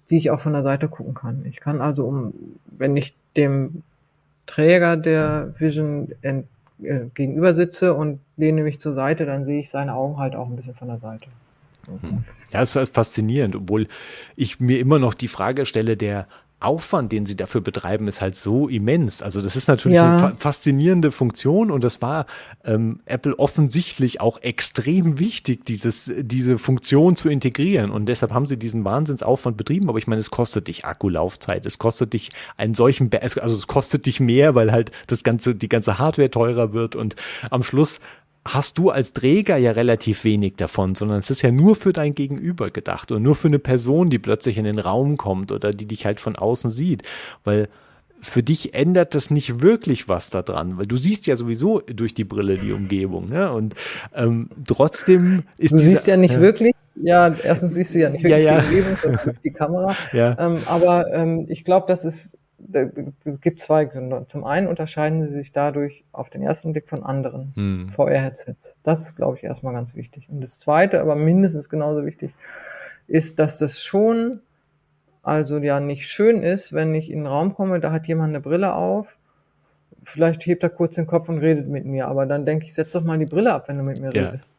[0.09, 1.45] die ich auch von der Seite gucken kann.
[1.45, 2.33] Ich kann also, um,
[2.65, 3.83] wenn ich dem
[4.45, 6.47] Träger der Vision ent,
[6.81, 10.47] äh, gegenüber sitze und lehne mich zur Seite, dann sehe ich seine Augen halt auch
[10.47, 11.29] ein bisschen von der Seite.
[12.51, 13.87] Ja, es war faszinierend, obwohl
[14.35, 16.27] ich mir immer noch die Frage stelle, der
[16.63, 19.21] Aufwand, den sie dafür betreiben, ist halt so immens.
[19.21, 20.27] Also das ist natürlich ja.
[20.27, 22.25] eine faszinierende Funktion und das war
[22.63, 28.57] ähm, Apple offensichtlich auch extrem wichtig, dieses, diese Funktion zu integrieren und deshalb haben sie
[28.57, 29.89] diesen Wahnsinnsaufwand betrieben.
[29.89, 33.09] Aber ich meine, es kostet dich Akkulaufzeit, es kostet dich einen solchen,
[33.41, 37.15] also es kostet dich mehr, weil halt das ganze, die ganze Hardware teurer wird und
[37.49, 37.99] am Schluss
[38.45, 42.13] hast du als Träger ja relativ wenig davon, sondern es ist ja nur für dein
[42.13, 45.85] Gegenüber gedacht und nur für eine Person, die plötzlich in den Raum kommt oder die
[45.85, 47.03] dich halt von außen sieht,
[47.43, 47.69] weil
[48.23, 52.23] für dich ändert das nicht wirklich was daran, weil du siehst ja sowieso durch die
[52.23, 53.51] Brille die Umgebung, ne?
[53.51, 53.75] Und
[54.15, 56.71] ähm, trotzdem ist du siehst ja nicht äh, wirklich.
[56.95, 58.61] Ja, erstens siehst du ja nicht wirklich ja, ja.
[58.61, 59.95] die Umgebung, sondern die Kamera.
[60.13, 60.37] Ja.
[60.39, 62.37] Ähm, aber ähm, ich glaube, das ist
[63.25, 64.25] es gibt zwei Gründe.
[64.27, 67.89] Zum einen unterscheiden sie sich dadurch auf den ersten Blick von anderen hm.
[67.89, 68.77] VR-Headsets.
[68.83, 70.29] Das ist, glaube ich, erstmal ganz wichtig.
[70.29, 72.33] Und das zweite, aber mindestens genauso wichtig,
[73.07, 74.41] ist, dass das schon
[75.23, 78.41] also ja nicht schön ist, wenn ich in den Raum komme, da hat jemand eine
[78.41, 79.17] Brille auf,
[80.03, 82.91] vielleicht hebt er kurz den Kopf und redet mit mir, aber dann denke ich, setz
[82.91, 84.25] doch mal die Brille ab, wenn du mit mir ja.
[84.25, 84.53] redest.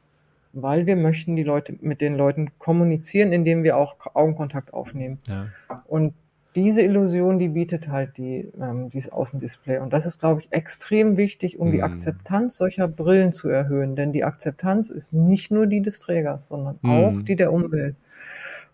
[0.55, 5.19] Weil wir möchten die Leute mit den Leuten kommunizieren, indem wir auch Augenkontakt aufnehmen.
[5.29, 5.49] Ja.
[5.87, 6.15] Und
[6.55, 9.79] diese Illusion, die bietet halt die, ähm, dieses Außendisplay.
[9.79, 11.73] Und das ist, glaube ich, extrem wichtig, um mm.
[11.73, 11.85] die mhm.
[11.85, 13.97] Akzeptanz solcher Brillen zu erhöhen.
[13.97, 16.91] Denn die Akzeptanz ist nicht nur die des Trägers, sondern mm.
[16.91, 17.97] auch die der Umwelt.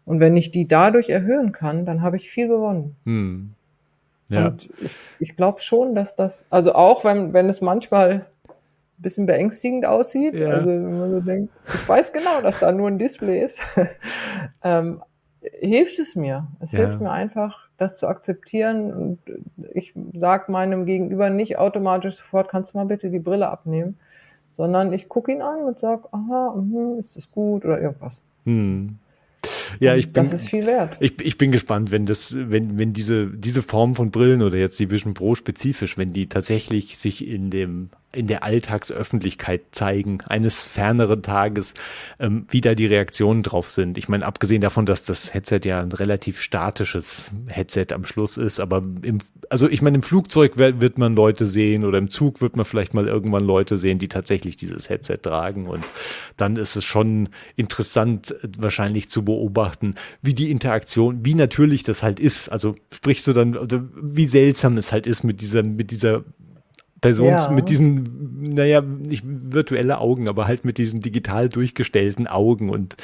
[0.04, 2.96] Und wenn ich die dadurch erhöhen kann, dann habe ich viel gewonnen.
[3.04, 3.54] Mm.
[4.34, 4.48] Ja.
[4.48, 9.26] Und ich, ich glaube schon, dass das, also auch wenn, wenn es manchmal ein bisschen
[9.26, 10.48] beängstigend aussieht, ja.
[10.48, 13.60] also wenn man so denkt, ich weiß genau, dass da nur ein Display ist,
[14.64, 15.02] ähm,
[15.42, 16.46] hilft es mir.
[16.60, 16.80] Es ja.
[16.80, 18.92] hilft mir einfach, das zu akzeptieren.
[18.92, 19.18] Und
[19.72, 23.98] ich sage meinem Gegenüber nicht automatisch sofort, kannst du mal bitte die Brille abnehmen,
[24.50, 28.22] sondern ich gucke ihn an und sage, aha, mh, ist das gut oder irgendwas.
[28.44, 28.98] Hm.
[29.78, 30.98] Ja, ich bin, das ist viel wert.
[31.00, 34.78] Ich, ich bin gespannt, wenn das, wenn, wenn diese, diese Form von Brillen oder jetzt
[34.78, 40.64] die Vision Pro spezifisch, wenn die tatsächlich sich in dem in der Alltagsöffentlichkeit zeigen, eines
[40.64, 41.74] ferneren Tages,
[42.18, 43.98] ähm, wie da die Reaktionen drauf sind.
[43.98, 48.58] Ich meine, abgesehen davon, dass das Headset ja ein relativ statisches Headset am Schluss ist,
[48.58, 49.18] aber im,
[49.48, 52.94] also ich meine, im Flugzeug wird man Leute sehen oder im Zug wird man vielleicht
[52.94, 55.84] mal irgendwann Leute sehen, die tatsächlich dieses Headset tragen und
[56.36, 62.18] dann ist es schon interessant, wahrscheinlich zu beobachten, wie die Interaktion, wie natürlich das halt
[62.18, 62.48] ist.
[62.48, 63.56] Also sprichst du dann,
[64.00, 66.24] wie seltsam es halt ist mit dieser, mit dieser
[67.00, 67.50] Person ja.
[67.50, 72.96] mit diesen, naja, nicht virtuelle Augen, aber halt mit diesen digital durchgestellten Augen und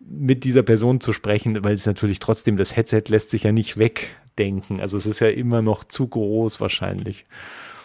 [0.00, 3.78] mit dieser Person zu sprechen, weil es natürlich trotzdem, das Headset lässt sich ja nicht
[3.78, 4.80] wegdenken.
[4.80, 7.26] Also es ist ja immer noch zu groß wahrscheinlich.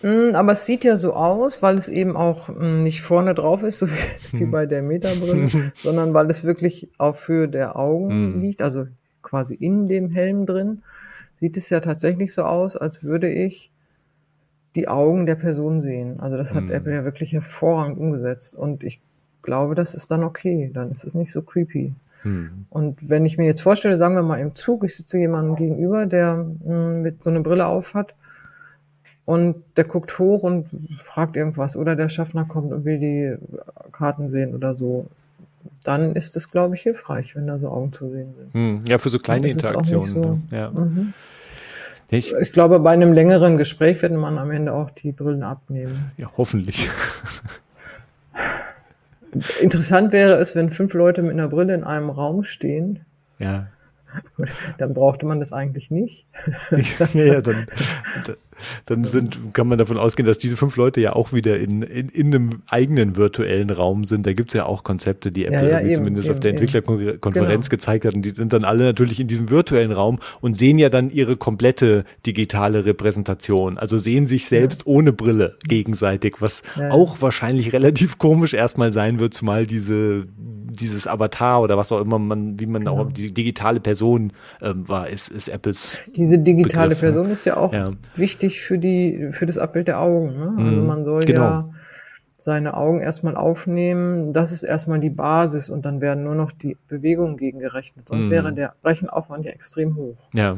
[0.02, 3.64] Mm, aber es sieht ja so aus, weil es eben auch mm, nicht vorne drauf
[3.64, 3.92] ist, so wie,
[4.40, 4.52] hm.
[4.52, 5.50] bei der Metabrille,
[5.84, 8.42] sondern weil es wirklich auf Höhe der Augen hm.
[8.42, 8.86] liegt, also
[9.22, 10.84] quasi in dem Helm drin,
[11.36, 13.72] sieht es ja tatsächlich so aus, als würde ich
[14.76, 16.20] die Augen der Person sehen.
[16.20, 16.72] Also das hat mhm.
[16.72, 18.56] Apple ja wirklich hervorragend umgesetzt.
[18.56, 19.02] Und ich
[19.42, 20.72] glaube, das ist dann okay.
[20.74, 21.94] Dann ist es nicht so creepy.
[22.24, 22.66] Mhm.
[22.70, 26.06] Und wenn ich mir jetzt vorstelle, sagen wir mal im Zug, ich sitze jemandem gegenüber,
[26.06, 28.16] der mh, hm, mit so einer Brille auf hat
[29.26, 33.38] und der guckt hoch und fragt irgendwas oder der Schaffner kommt und will die
[33.92, 35.08] Karten sehen oder so.
[35.84, 38.54] Dann ist es, glaube ich, hilfreich, wenn da so Augen zu sehen sind.
[38.54, 40.06] Hm, ja, für so kleine Interaktionen.
[40.06, 40.42] So, ne?
[40.52, 40.72] ja.
[40.72, 41.14] Mhm.
[42.12, 46.12] Ich, ich, glaube, bei einem längeren Gespräch wird man am Ende auch die Brillen abnehmen.
[46.18, 46.90] Ja, hoffentlich.
[49.62, 53.06] Interessant wäre es, wenn fünf Leute mit einer Brille in einem Raum stehen.
[53.38, 53.68] Ja.
[54.80, 56.26] Dann brauchte man das eigentlich nicht.
[56.72, 57.68] ja, ja, dann,
[58.86, 62.10] dann sind, kann man davon ausgehen, dass diese fünf Leute ja auch wieder in, in,
[62.10, 64.26] in einem eigenen virtuellen Raum sind.
[64.26, 66.52] Da gibt es ja auch Konzepte, die Apple ja, ja, eben, zumindest eben, auf der
[66.52, 67.78] Entwicklerkonferenz genau.
[67.78, 68.14] gezeigt hat.
[68.14, 71.38] Und die sind dann alle natürlich in diesem virtuellen Raum und sehen ja dann ihre
[71.38, 73.78] komplette digitale Repräsentation.
[73.78, 74.88] Also sehen sich selbst ja.
[74.88, 80.26] ohne Brille gegenseitig, was auch wahrscheinlich relativ komisch erstmal sein wird, zumal diese
[80.82, 83.00] dieses Avatar oder was auch immer man, wie man genau.
[83.00, 86.00] auch die digitale Person ähm, war, ist, ist Apples.
[86.16, 87.92] Diese digitale Begriff, Person ist ja auch ja.
[88.16, 90.38] wichtig für die, für das Abbild der Augen.
[90.38, 90.54] Ne?
[90.58, 90.86] Also mhm.
[90.86, 91.42] man soll genau.
[91.42, 91.70] ja
[92.38, 94.34] seine Augen erstmal aufnehmen.
[94.34, 98.08] Das ist erstmal die Basis und dann werden nur noch die Bewegungen gegengerechnet.
[98.08, 98.32] Sonst mhm.
[98.32, 100.18] wäre der Rechenaufwand ja extrem hoch.
[100.34, 100.52] Ja.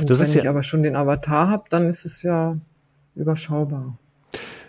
[0.00, 2.56] Und das wenn ich ja aber schon den Avatar habe, dann ist es ja
[3.14, 3.98] überschaubar.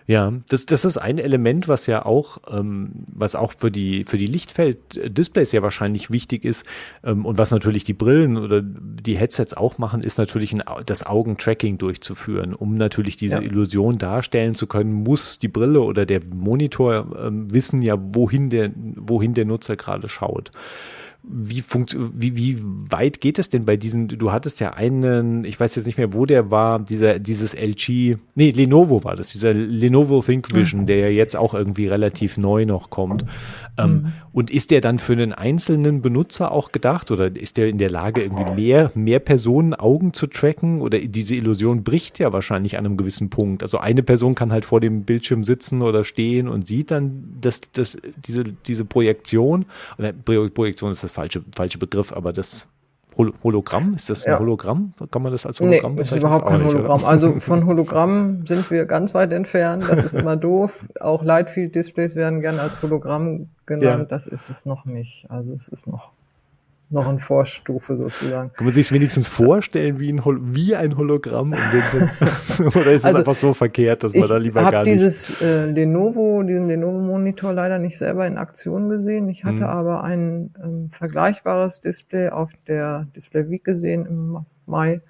[0.08, 4.20] Ja, das, das ist ein Element, was ja auch, ähm, was auch für die, für
[4.20, 6.64] die Lichtfeld-Displays ja wahrscheinlich wichtig ist
[7.04, 11.06] ähm, und was natürlich die Brillen oder die Headsets auch machen, ist natürlich ein, das
[11.06, 12.54] Augentracking durchzuführen.
[12.54, 13.42] Um natürlich diese ja.
[13.42, 18.72] Illusion darstellen zu können, muss die Brille oder der Monitor ähm, wissen ja, wohin der,
[18.76, 20.52] wohin der Nutzer gerade schaut
[21.28, 25.60] wie, funkt, wie, wie weit geht es denn bei diesen, du hattest ja einen, ich
[25.60, 29.54] weiß jetzt nicht mehr, wo der war, dieser, dieses LG, nee, Lenovo war das, dieser
[29.54, 30.86] Lenovo ThinkVision, mhm.
[30.86, 33.26] der ja jetzt auch irgendwie relativ neu noch kommt.
[33.78, 34.14] Ähm, mhm.
[34.32, 37.90] Und ist der dann für einen einzelnen Benutzer auch gedacht oder ist der in der
[37.90, 40.82] Lage, irgendwie mehr, mehr Personen Augen zu tracken?
[40.82, 43.64] Oder diese Illusion bricht ja wahrscheinlich an einem gewissen Punkt.
[43.64, 47.62] Also eine Person kann halt vor dem Bildschirm sitzen oder stehen und sieht dann das,
[47.74, 49.66] das, diese, diese Projektion.
[49.98, 52.68] Oder Projektion ist das falsche, falsche Begriff, aber das
[53.18, 53.94] Hologramm?
[53.96, 54.40] Ist das ein ja.
[54.40, 54.94] Hologramm?
[55.12, 56.18] Kann man das als Hologramm nee, bezeichnen?
[56.18, 57.00] ist überhaupt kein nicht, Hologramm.
[57.02, 57.08] Oder?
[57.08, 59.86] Also von Hologramm sind wir ganz weit entfernt.
[59.88, 60.88] Das ist immer doof.
[61.00, 64.00] Auch Lightfield-Displays werden gerne als Hologramm genannt.
[64.00, 64.06] Ja.
[64.06, 65.30] Das ist es noch nicht.
[65.30, 66.12] Also es ist noch
[66.90, 68.54] noch eine Vorstufe sozusagen.
[68.54, 71.54] Kann man sich wenigstens vorstellen wie ein, Hol wie ein Hologramm?
[72.60, 74.94] Oder ist es also, einfach so verkehrt, dass man da lieber gar nicht...
[74.94, 79.28] Ich habe dieses äh, Lenovo, diesen Lenovo-Monitor leider nicht selber in Aktion gesehen.
[79.30, 79.70] Ich hatte hm.
[79.70, 85.02] aber ein ähm, vergleichbares Display auf der Display Week gesehen im Mai.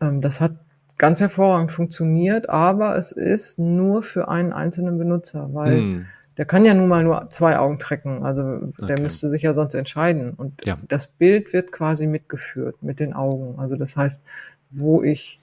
[0.00, 0.56] Ähm, das hat
[0.98, 6.64] ganz hervorragend funktioniert, aber es ist nur für einen einzelnen Benutzer, weil hm der kann
[6.64, 9.02] ja nun mal nur zwei Augen trecken, also der okay.
[9.02, 10.34] müsste sich ja sonst entscheiden.
[10.34, 10.78] Und ja.
[10.88, 13.58] das Bild wird quasi mitgeführt mit den Augen.
[13.58, 14.22] Also das heißt,
[14.70, 15.40] wo ich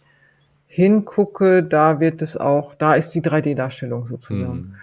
[0.68, 4.64] hingucke, da wird es auch, da ist die 3D-Darstellung sozusagen.
[4.64, 4.76] Hm.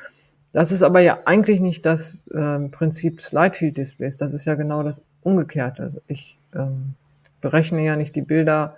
[0.52, 4.16] Das ist aber ja eigentlich nicht das ähm, Prinzip des Lightfield-Displays.
[4.16, 5.82] Das ist ja genau das Umgekehrte.
[5.82, 6.94] Also ich ähm,
[7.40, 8.76] berechne ja nicht die Bilder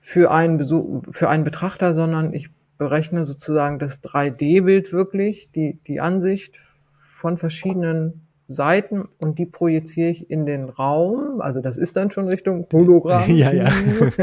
[0.00, 6.00] für einen Besuch, für einen Betrachter, sondern ich berechne sozusagen das 3D-Bild wirklich, die, die
[6.00, 11.42] Ansicht von verschiedenen Seiten und die projiziere ich in den Raum.
[11.42, 13.30] Also das ist dann schon Richtung Hologramm.
[13.36, 13.70] Ja, ja.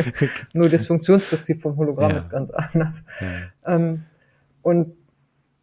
[0.54, 2.18] Nur das Funktionsprinzip vom Hologramm ja.
[2.18, 3.04] ist ganz anders.
[3.22, 3.76] Ja.
[3.76, 4.04] Ähm,
[4.64, 4.96] und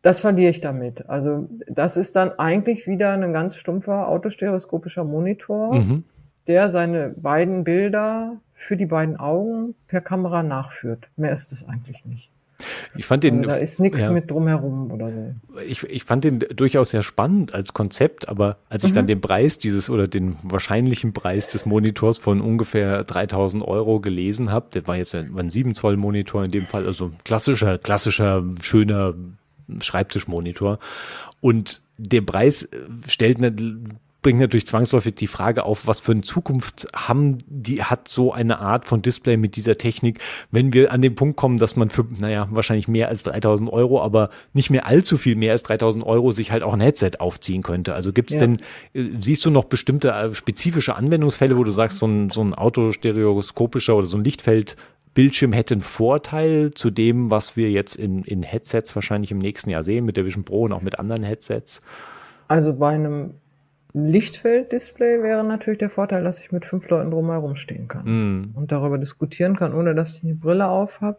[0.03, 1.09] das verliere ich damit.
[1.09, 6.05] Also das ist dann eigentlich wieder ein ganz stumpfer autostereoskopischer Monitor, mhm.
[6.47, 11.11] der seine beiden Bilder für die beiden Augen per Kamera nachführt.
[11.17, 12.31] Mehr ist es eigentlich nicht.
[12.97, 13.43] Ich fand den.
[13.43, 15.61] Da ist nichts ja, mit drumherum oder so.
[15.67, 19.09] Ich, ich fand den durchaus sehr spannend als Konzept, aber als ich dann mhm.
[19.09, 24.67] den Preis dieses oder den wahrscheinlichen Preis des Monitors von ungefähr 3000 Euro gelesen habe,
[24.73, 29.15] der war jetzt ein 7 Zoll Monitor in dem Fall, also klassischer, klassischer, schöner
[29.81, 30.79] Schreibtischmonitor.
[31.41, 32.69] Und der Preis
[33.07, 33.39] stellt
[34.23, 38.61] bringt natürlich zwangsläufig die Frage auf, was für eine Zukunft haben die, hat so eine
[38.61, 42.07] Art von Display mit dieser Technik, wenn wir an den Punkt kommen, dass man für,
[42.19, 46.31] naja, wahrscheinlich mehr als 3000 Euro, aber nicht mehr allzu viel mehr als 3000 Euro
[46.31, 47.95] sich halt auch ein Headset aufziehen könnte.
[47.95, 48.47] Also gibt es ja.
[48.47, 48.59] denn,
[48.95, 52.55] äh, siehst du noch bestimmte äh, spezifische Anwendungsfälle, wo du sagst, so ein, so ein
[52.55, 54.77] autostereoskopischer oder so ein Lichtfeld
[55.15, 59.69] Bildschirm hätte einen Vorteil zu dem, was wir jetzt in, in Headsets wahrscheinlich im nächsten
[59.69, 61.83] Jahr sehen, mit der Vision Pro und auch mit anderen Headsets?
[62.49, 63.35] Also bei einem
[63.95, 68.55] Lichtfelddisplay wäre natürlich der Vorteil, dass ich mit fünf Leuten drumherum stehen kann mm.
[68.57, 71.19] und darüber diskutieren kann, ohne dass ich eine Brille auf habe.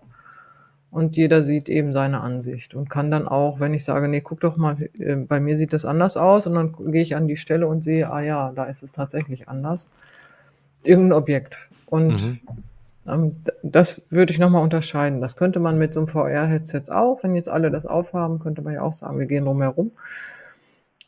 [0.90, 4.42] Und jeder sieht eben seine Ansicht und kann dann auch, wenn ich sage, nee, guck
[4.42, 7.38] doch mal, äh, bei mir sieht das anders aus, und dann gehe ich an die
[7.38, 9.90] Stelle und sehe, ah ja, da ist es tatsächlich anders.
[10.84, 11.70] Irgendein Objekt.
[11.88, 12.40] Und mhm.
[13.08, 15.22] Ähm, das würde ich nochmal unterscheiden.
[15.22, 17.24] Das könnte man mit so einem VR-Headset auch.
[17.24, 19.92] Wenn jetzt alle das aufhaben, könnte man ja auch sagen, wir gehen drumherum.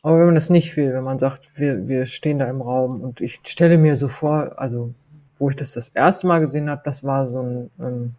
[0.06, 3.00] Aber wenn man das nicht will, wenn man sagt, wir, wir stehen da im Raum
[3.00, 4.94] und ich stelle mir so vor, also
[5.36, 8.14] wo ich das das erste Mal gesehen habe, das war so ein ähm,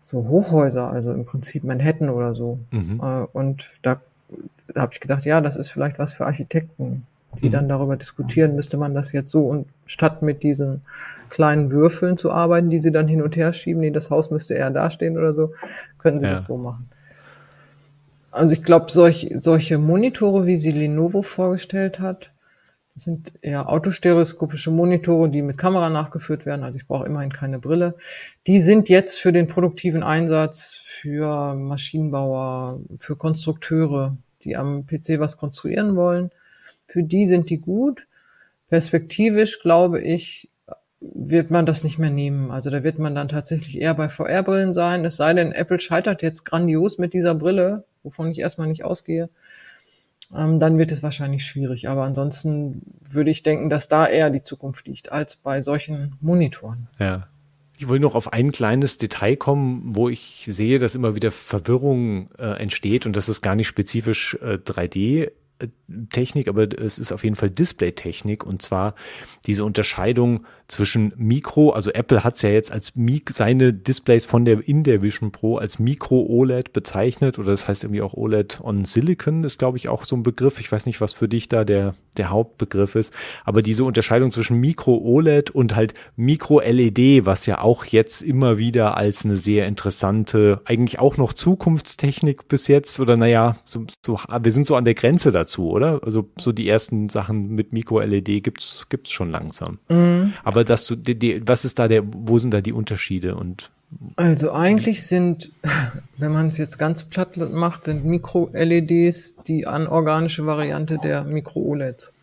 [0.00, 2.58] so Hochhäuser, also im Prinzip Manhattan oder so.
[2.72, 3.00] Mhm.
[3.00, 4.00] Äh, und da,
[4.74, 7.06] da habe ich gedacht, ja, das ist vielleicht was für Architekten,
[7.40, 7.52] die mhm.
[7.52, 10.82] dann darüber diskutieren, müsste man das jetzt so und statt mit diesen
[11.30, 14.54] kleinen Würfeln zu arbeiten, die sie dann hin und her schieben, nee, das Haus müsste
[14.54, 15.52] eher dastehen oder so,
[15.98, 16.32] können sie ja.
[16.32, 16.88] das so machen.
[18.32, 22.32] Also ich glaube, solch, solche Monitore, wie sie Lenovo vorgestellt hat,
[22.94, 26.62] das sind eher autostereoskopische Monitore, die mit Kamera nachgeführt werden.
[26.62, 27.94] Also ich brauche immerhin keine Brille.
[28.46, 35.38] Die sind jetzt für den produktiven Einsatz für Maschinenbauer, für Konstrukteure, die am PC was
[35.38, 36.30] konstruieren wollen.
[36.86, 38.06] Für die sind die gut.
[38.68, 40.50] Perspektivisch glaube ich,
[41.00, 42.50] wird man das nicht mehr nehmen.
[42.50, 45.04] Also da wird man dann tatsächlich eher bei VR-Brillen sein.
[45.04, 49.28] Es sei denn, Apple scheitert jetzt grandios mit dieser Brille, wovon ich erstmal nicht ausgehe.
[50.34, 51.88] Ähm, dann wird es wahrscheinlich schwierig.
[51.88, 56.88] Aber ansonsten würde ich denken, dass da eher die Zukunft liegt als bei solchen Monitoren.
[56.98, 57.28] Ja.
[57.78, 62.30] Ich will noch auf ein kleines Detail kommen, wo ich sehe, dass immer wieder Verwirrung
[62.38, 65.32] äh, entsteht und das ist gar nicht spezifisch äh, 3D
[66.10, 68.44] Technik, aber es ist auf jeden Fall Display-Technik.
[68.44, 68.94] Und zwar
[69.46, 74.44] diese Unterscheidung zwischen Mikro, also Apple hat es ja jetzt als Mik seine Displays von
[74.44, 77.38] der in der Vision Pro als Micro OLED bezeichnet.
[77.38, 80.60] Oder das heißt irgendwie auch OLED on Silicon ist glaube ich auch so ein Begriff.
[80.60, 83.12] Ich weiß nicht, was für dich da der der Hauptbegriff ist,
[83.44, 88.58] aber diese Unterscheidung zwischen Micro OLED und halt Micro LED, was ja auch jetzt immer
[88.58, 93.00] wieder als eine sehr interessante, eigentlich auch noch Zukunftstechnik bis jetzt.
[93.00, 96.00] Oder naja, so, so, wir sind so an der Grenze dazu dazu, oder?
[96.04, 99.78] Also so die ersten Sachen mit Mikro-LED gibt's gibt's schon langsam.
[99.88, 100.32] Mhm.
[100.44, 103.70] Aber dass du, die, die, was ist da der, wo sind da die Unterschiede und
[104.16, 105.52] also eigentlich sind,
[106.16, 112.14] wenn man es jetzt ganz platt macht, sind Mikro-LEDs die anorganische Variante der Mikro-OLEDs.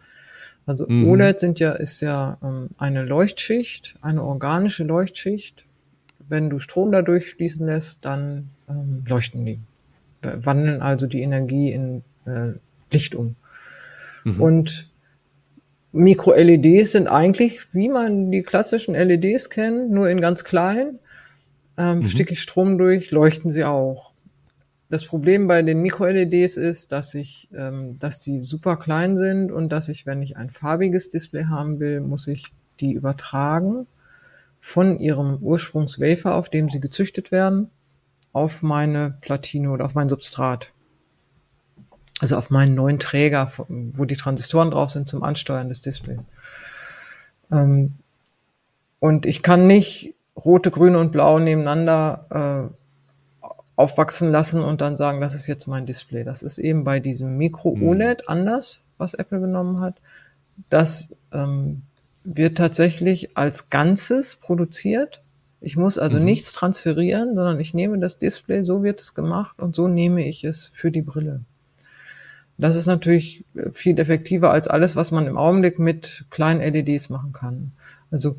[0.65, 1.07] Also mhm.
[1.07, 5.65] OLED sind ja, ist ja ähm, eine Leuchtschicht, eine organische Leuchtschicht.
[6.27, 9.59] Wenn du Strom dadurch fließen lässt, dann ähm, leuchten die.
[10.21, 12.53] Wandeln also die Energie in äh,
[12.91, 13.35] Licht um.
[14.23, 14.41] Mhm.
[14.41, 14.89] Und
[15.91, 20.99] Mikro-LEDs sind eigentlich, wie man die klassischen LEDs kennt, nur in ganz klein.
[21.77, 22.03] Ähm, mhm.
[22.03, 24.13] Stecke ich Strom durch, leuchten sie auch.
[24.89, 29.69] Das Problem bei den Mikro-LEDs ist, dass ich, ähm, dass die super klein sind und
[29.69, 32.45] dass ich, wenn ich ein farbiges Display haben will, muss ich
[32.79, 33.87] die übertragen
[34.59, 37.69] von ihrem Ursprungswafer, auf dem sie gezüchtet werden,
[38.33, 40.71] auf meine Platine oder auf mein Substrat
[42.19, 46.21] also auf meinen neuen Träger, wo die Transistoren drauf sind zum Ansteuern des Displays.
[47.51, 47.95] Ähm,
[48.99, 55.21] und ich kann nicht rote, grüne und blau nebeneinander äh, aufwachsen lassen und dann sagen,
[55.21, 56.23] das ist jetzt mein Display.
[56.23, 58.25] Das ist eben bei diesem Micro-OLED mhm.
[58.27, 59.95] anders, was Apple genommen hat.
[60.69, 61.83] Das ähm,
[62.25, 65.21] wird tatsächlich als Ganzes produziert.
[65.61, 66.25] Ich muss also mhm.
[66.25, 70.43] nichts transferieren, sondern ich nehme das Display, so wird es gemacht und so nehme ich
[70.43, 71.41] es für die Brille.
[72.59, 77.31] Das ist natürlich viel effektiver als alles, was man im Augenblick mit kleinen LEDs machen
[77.31, 77.71] kann.
[78.11, 78.35] Also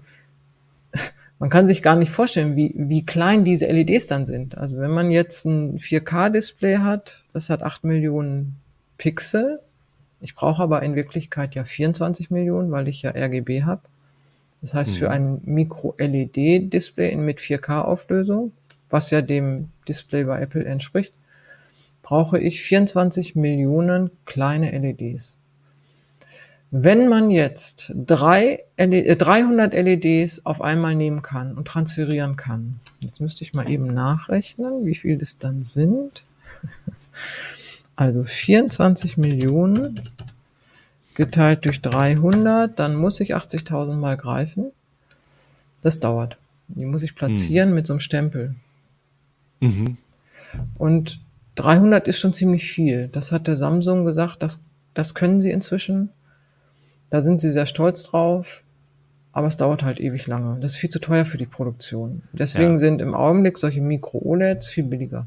[1.38, 4.58] man kann sich gar nicht vorstellen, wie, wie klein diese LEDs dann sind.
[4.58, 8.56] Also wenn man jetzt ein 4K-Display hat, das hat 8 Millionen
[8.98, 9.58] Pixel.
[10.20, 13.80] Ich brauche aber in Wirklichkeit ja 24 Millionen, weil ich ja RGB habe.
[14.60, 14.98] Das heißt, mhm.
[14.98, 18.52] für ein Micro-LED-Display mit 4K-Auflösung,
[18.90, 21.14] was ja dem Display bei Apple entspricht,
[22.10, 25.38] brauche ich 24 Millionen kleine LEDs.
[26.72, 33.20] Wenn man jetzt drei LED, 300 LEDs auf einmal nehmen kann und transferieren kann, jetzt
[33.20, 36.24] müsste ich mal eben nachrechnen, wie viel das dann sind.
[37.94, 39.94] Also 24 Millionen
[41.14, 44.72] geteilt durch 300, dann muss ich 80.000 mal greifen.
[45.82, 46.38] Das dauert.
[46.68, 47.74] Die muss ich platzieren hm.
[47.74, 48.54] mit so einem Stempel.
[49.60, 49.98] Mhm.
[50.78, 51.20] Und
[51.60, 53.08] 300 ist schon ziemlich viel.
[53.08, 54.62] Das hat der Samsung gesagt, das,
[54.94, 56.10] das können sie inzwischen.
[57.10, 58.62] Da sind sie sehr stolz drauf.
[59.32, 60.58] Aber es dauert halt ewig lange.
[60.60, 62.22] Das ist viel zu teuer für die Produktion.
[62.32, 62.78] Deswegen ja.
[62.78, 65.26] sind im Augenblick solche Mikro-OLEDs viel billiger.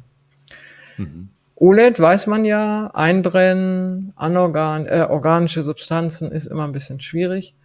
[0.98, 1.30] Mhm.
[1.56, 7.56] OLED weiß man ja, einbrennen, anorgan, äh, organische Substanzen ist immer ein bisschen schwierig.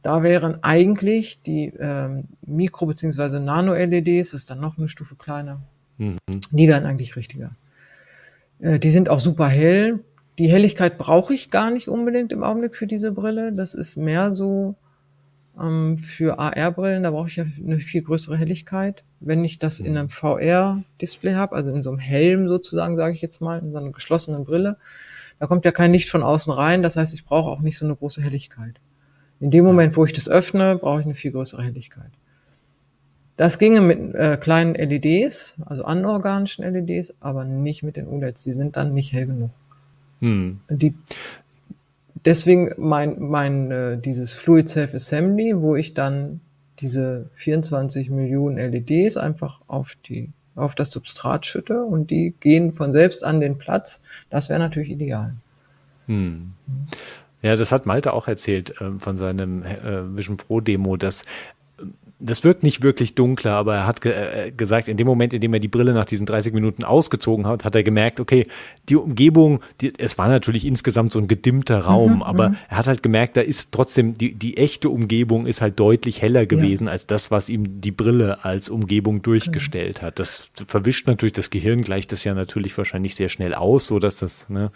[0.00, 3.38] Da wären eigentlich die ähm, Mikro- bzw.
[3.40, 5.60] Nano-LEDs, ist dann noch eine Stufe kleiner,
[5.98, 6.16] mhm.
[6.50, 7.50] die wären eigentlich richtiger.
[8.62, 10.04] Äh, die sind auch super hell.
[10.38, 13.52] Die Helligkeit brauche ich gar nicht unbedingt im Augenblick für diese Brille.
[13.52, 14.76] Das ist mehr so
[15.60, 19.04] Ähm, für AR-Brillen, da brauche ich ja eine viel größere Helligkeit.
[19.20, 23.22] Wenn ich das in einem VR-Display habe, also in so einem Helm sozusagen, sage ich
[23.22, 24.78] jetzt mal, in so einer geschlossenen Brille,
[25.38, 26.82] da kommt ja kein Licht von außen rein.
[26.82, 28.80] Das heißt, ich brauche auch nicht so eine große Helligkeit.
[29.40, 32.12] In dem Moment, wo ich das öffne, brauche ich eine viel größere Helligkeit.
[33.42, 38.44] Das ginge mit äh, kleinen LEDs, also anorganischen LEDs, aber nicht mit den OLEDs.
[38.44, 39.50] Die sind dann nicht hell genug.
[40.20, 40.60] Hm.
[40.70, 40.94] Die,
[42.24, 46.40] deswegen mein, mein äh, dieses Fluid Self Assembly, wo ich dann
[46.78, 52.92] diese 24 Millionen LEDs einfach auf die auf das Substrat schütte und die gehen von
[52.92, 54.00] selbst an den Platz.
[54.30, 55.34] Das wäre natürlich ideal.
[56.06, 56.52] Hm.
[57.42, 61.24] Ja, das hat Malte auch erzählt äh, von seinem äh, Vision Pro Demo, dass
[62.24, 65.40] das wirkt nicht wirklich dunkler, aber er hat ge äh, gesagt, in dem Moment, in
[65.40, 68.46] dem er die Brille nach diesen 30 Minuten ausgezogen hat, hat er gemerkt, okay,
[68.88, 72.56] die Umgebung, die, es war natürlich insgesamt so ein gedimmter Raum, mhm, aber mhm.
[72.68, 76.46] er hat halt gemerkt, da ist trotzdem, die, die echte Umgebung ist halt deutlich heller
[76.46, 76.92] gewesen ja.
[76.92, 80.18] als das, was ihm die Brille als Umgebung durchgestellt hat.
[80.18, 84.16] Das verwischt natürlich das Gehirn, gleicht das ja natürlich wahrscheinlich sehr schnell aus, so dass
[84.16, 84.70] das, ne,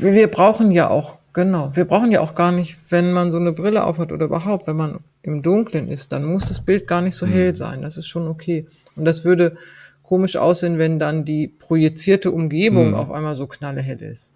[0.00, 3.52] wir brauchen ja auch, genau, wir brauchen ja auch gar nicht, wenn man so eine
[3.52, 7.14] Brille aufhat oder überhaupt, wenn man im Dunkeln ist, dann muss das Bild gar nicht
[7.14, 7.56] so hell mhm.
[7.56, 7.82] sein.
[7.82, 8.66] Das ist schon okay.
[8.96, 9.56] Und das würde
[10.02, 12.94] komisch aussehen, wenn dann die projizierte Umgebung mhm.
[12.94, 14.32] auf einmal so knallehell ist.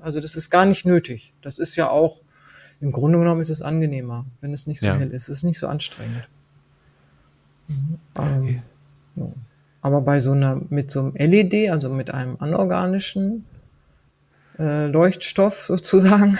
[0.00, 1.32] Also das ist gar nicht nötig.
[1.42, 2.20] Das ist ja auch,
[2.80, 4.96] im Grunde genommen ist es angenehmer, wenn es nicht so ja.
[4.96, 5.24] hell ist.
[5.24, 6.28] Es ist nicht so anstrengend.
[7.68, 7.98] Mhm.
[8.14, 8.62] Okay.
[9.16, 9.32] Ähm,
[9.80, 13.46] Aber bei so einer, mit so einem LED, also mit einem anorganischen
[14.58, 16.38] äh, Leuchtstoff sozusagen,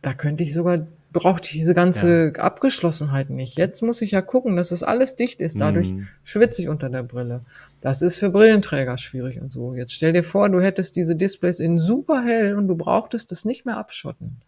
[0.00, 2.42] da könnte ich sogar brauchte ich diese ganze ja.
[2.42, 3.56] Abgeschlossenheit nicht.
[3.56, 5.60] Jetzt muss ich ja gucken, dass es alles dicht ist.
[5.60, 6.08] Dadurch mm.
[6.24, 7.42] schwitze ich unter der Brille.
[7.80, 9.74] Das ist für Brillenträger schwierig und so.
[9.74, 13.44] Jetzt stell dir vor, du hättest diese Displays in super hell und du brauchtest es
[13.44, 14.40] nicht mehr abschotten.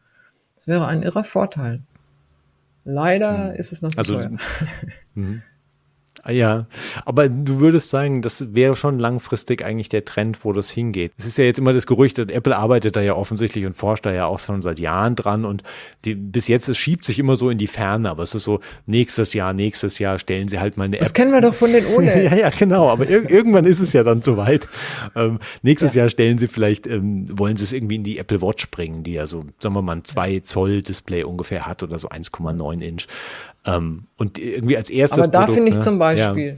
[0.57, 1.83] Das wäre ein irrer Vorteil.
[2.85, 3.57] Leider mm.
[3.57, 4.31] ist es noch zu also, teuer.
[6.27, 6.66] Ah, ja,
[7.05, 11.12] aber du würdest sagen, das wäre schon langfristig eigentlich der Trend, wo das hingeht.
[11.18, 14.07] Es ist ja jetzt immer das Gerücht, dass Apple arbeitet da ja offensichtlich und forscht
[14.07, 15.62] da ja auch schon seit Jahren dran und
[16.07, 18.61] die, bis jetzt, es schiebt sich immer so in die Ferne, aber es ist so,
[18.87, 21.03] nächstes Jahr, nächstes Jahr stellen sie halt mal eine App.
[21.03, 22.25] Das kennen wir doch von den OLEDs.
[22.25, 24.66] ja, ja, genau, aber ir irgendwann ist es ja dann soweit.
[25.14, 26.05] Ähm, nächstes ja.
[26.05, 29.12] Jahr stellen sie vielleicht, ähm, wollen sie es irgendwie in die Apple Watch bringen, die
[29.12, 33.09] ja so, sagen wir mal, ein 2 Zoll Display ungefähr hat oder so 1,9 Inch.
[33.65, 35.21] Ähm, und irgendwie als erstes.
[35.21, 35.81] Aber da finde ich ne?
[35.81, 36.55] zum Beispiel, ja.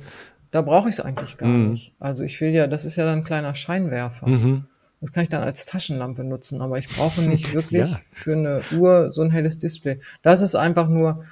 [0.50, 1.70] da brauche ich es eigentlich gar mhm.
[1.70, 1.94] nicht.
[2.00, 4.28] Also ich will ja, das ist ja dann ein kleiner Scheinwerfer.
[4.28, 4.64] Mhm.
[5.00, 8.00] Das kann ich dann als Taschenlampe nutzen, aber ich brauche nicht wirklich ja.
[8.10, 10.00] für eine Uhr so ein helles Display.
[10.22, 11.24] Das ist einfach nur,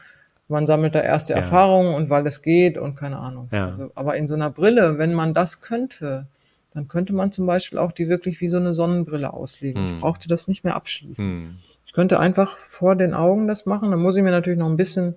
[0.49, 1.39] man sammelt da erste ja.
[1.39, 3.49] Erfahrungen und weil es geht und keine Ahnung.
[3.51, 3.68] Ja.
[3.68, 6.27] Also, aber in so einer Brille, wenn man das könnte,
[6.72, 9.83] dann könnte man zum Beispiel auch die wirklich wie so eine Sonnenbrille auslegen.
[9.83, 9.95] Mhm.
[9.95, 11.29] Ich brauchte das nicht mehr abschließen.
[11.29, 11.57] Mhm.
[11.87, 13.91] Ich könnte einfach vor den Augen das machen.
[13.91, 15.14] Dann muss ich mir natürlich noch ein bisschen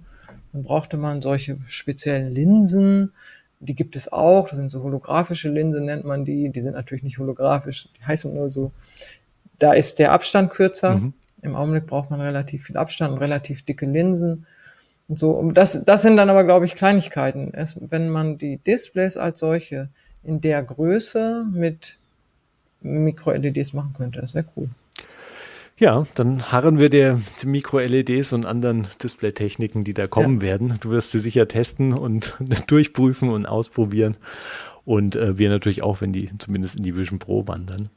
[0.53, 3.13] dann brauchte man solche speziellen Linsen.
[3.59, 4.47] Die gibt es auch.
[4.49, 6.49] Das sind so holographische Linsen, nennt man die.
[6.49, 8.71] Die sind natürlich nicht holographisch, die heißen nur so.
[9.59, 10.95] Da ist der Abstand kürzer.
[10.95, 11.13] Mhm.
[11.41, 14.45] Im Augenblick braucht man relativ viel Abstand und relativ dicke Linsen.
[15.07, 15.31] Und so.
[15.31, 17.53] Und das, das sind dann aber, glaube ich, Kleinigkeiten.
[17.53, 19.89] Es, wenn man die Displays als solche
[20.23, 21.97] in der Größe mit
[22.81, 24.69] Mikro-LEDs machen könnte, das wäre cool.
[25.80, 30.41] Ja, dann harren wir der, Mikro-LEDs und anderen Display-Techniken, die da kommen ja.
[30.41, 30.78] werden.
[30.82, 32.36] Du wirst sie sicher testen und
[32.67, 34.17] durchprüfen und ausprobieren.
[34.86, 37.89] Und äh, wir natürlich auch, wenn die zumindest in die Vision Pro wandern.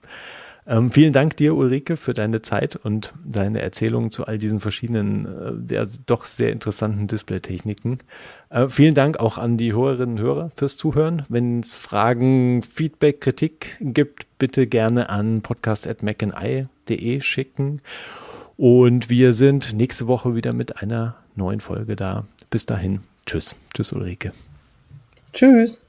[0.71, 5.69] Ähm, vielen Dank dir, Ulrike, für deine Zeit und deine Erzählungen zu all diesen verschiedenen,
[5.69, 7.99] äh, doch sehr interessanten Display-Techniken.
[8.51, 11.25] Äh, vielen Dank auch an die Hörerinnen und Hörer fürs Zuhören.
[11.29, 17.81] Wenn es Fragen, Feedback, Kritik gibt, bitte gerne an podcast.macandeye.de schicken.
[18.57, 22.27] Und wir sind nächste Woche wieder mit einer neuen Folge da.
[22.49, 23.01] Bis dahin.
[23.27, 23.57] Tschüss.
[23.75, 24.31] Tschüss, Ulrike.
[25.33, 25.81] Tschüss.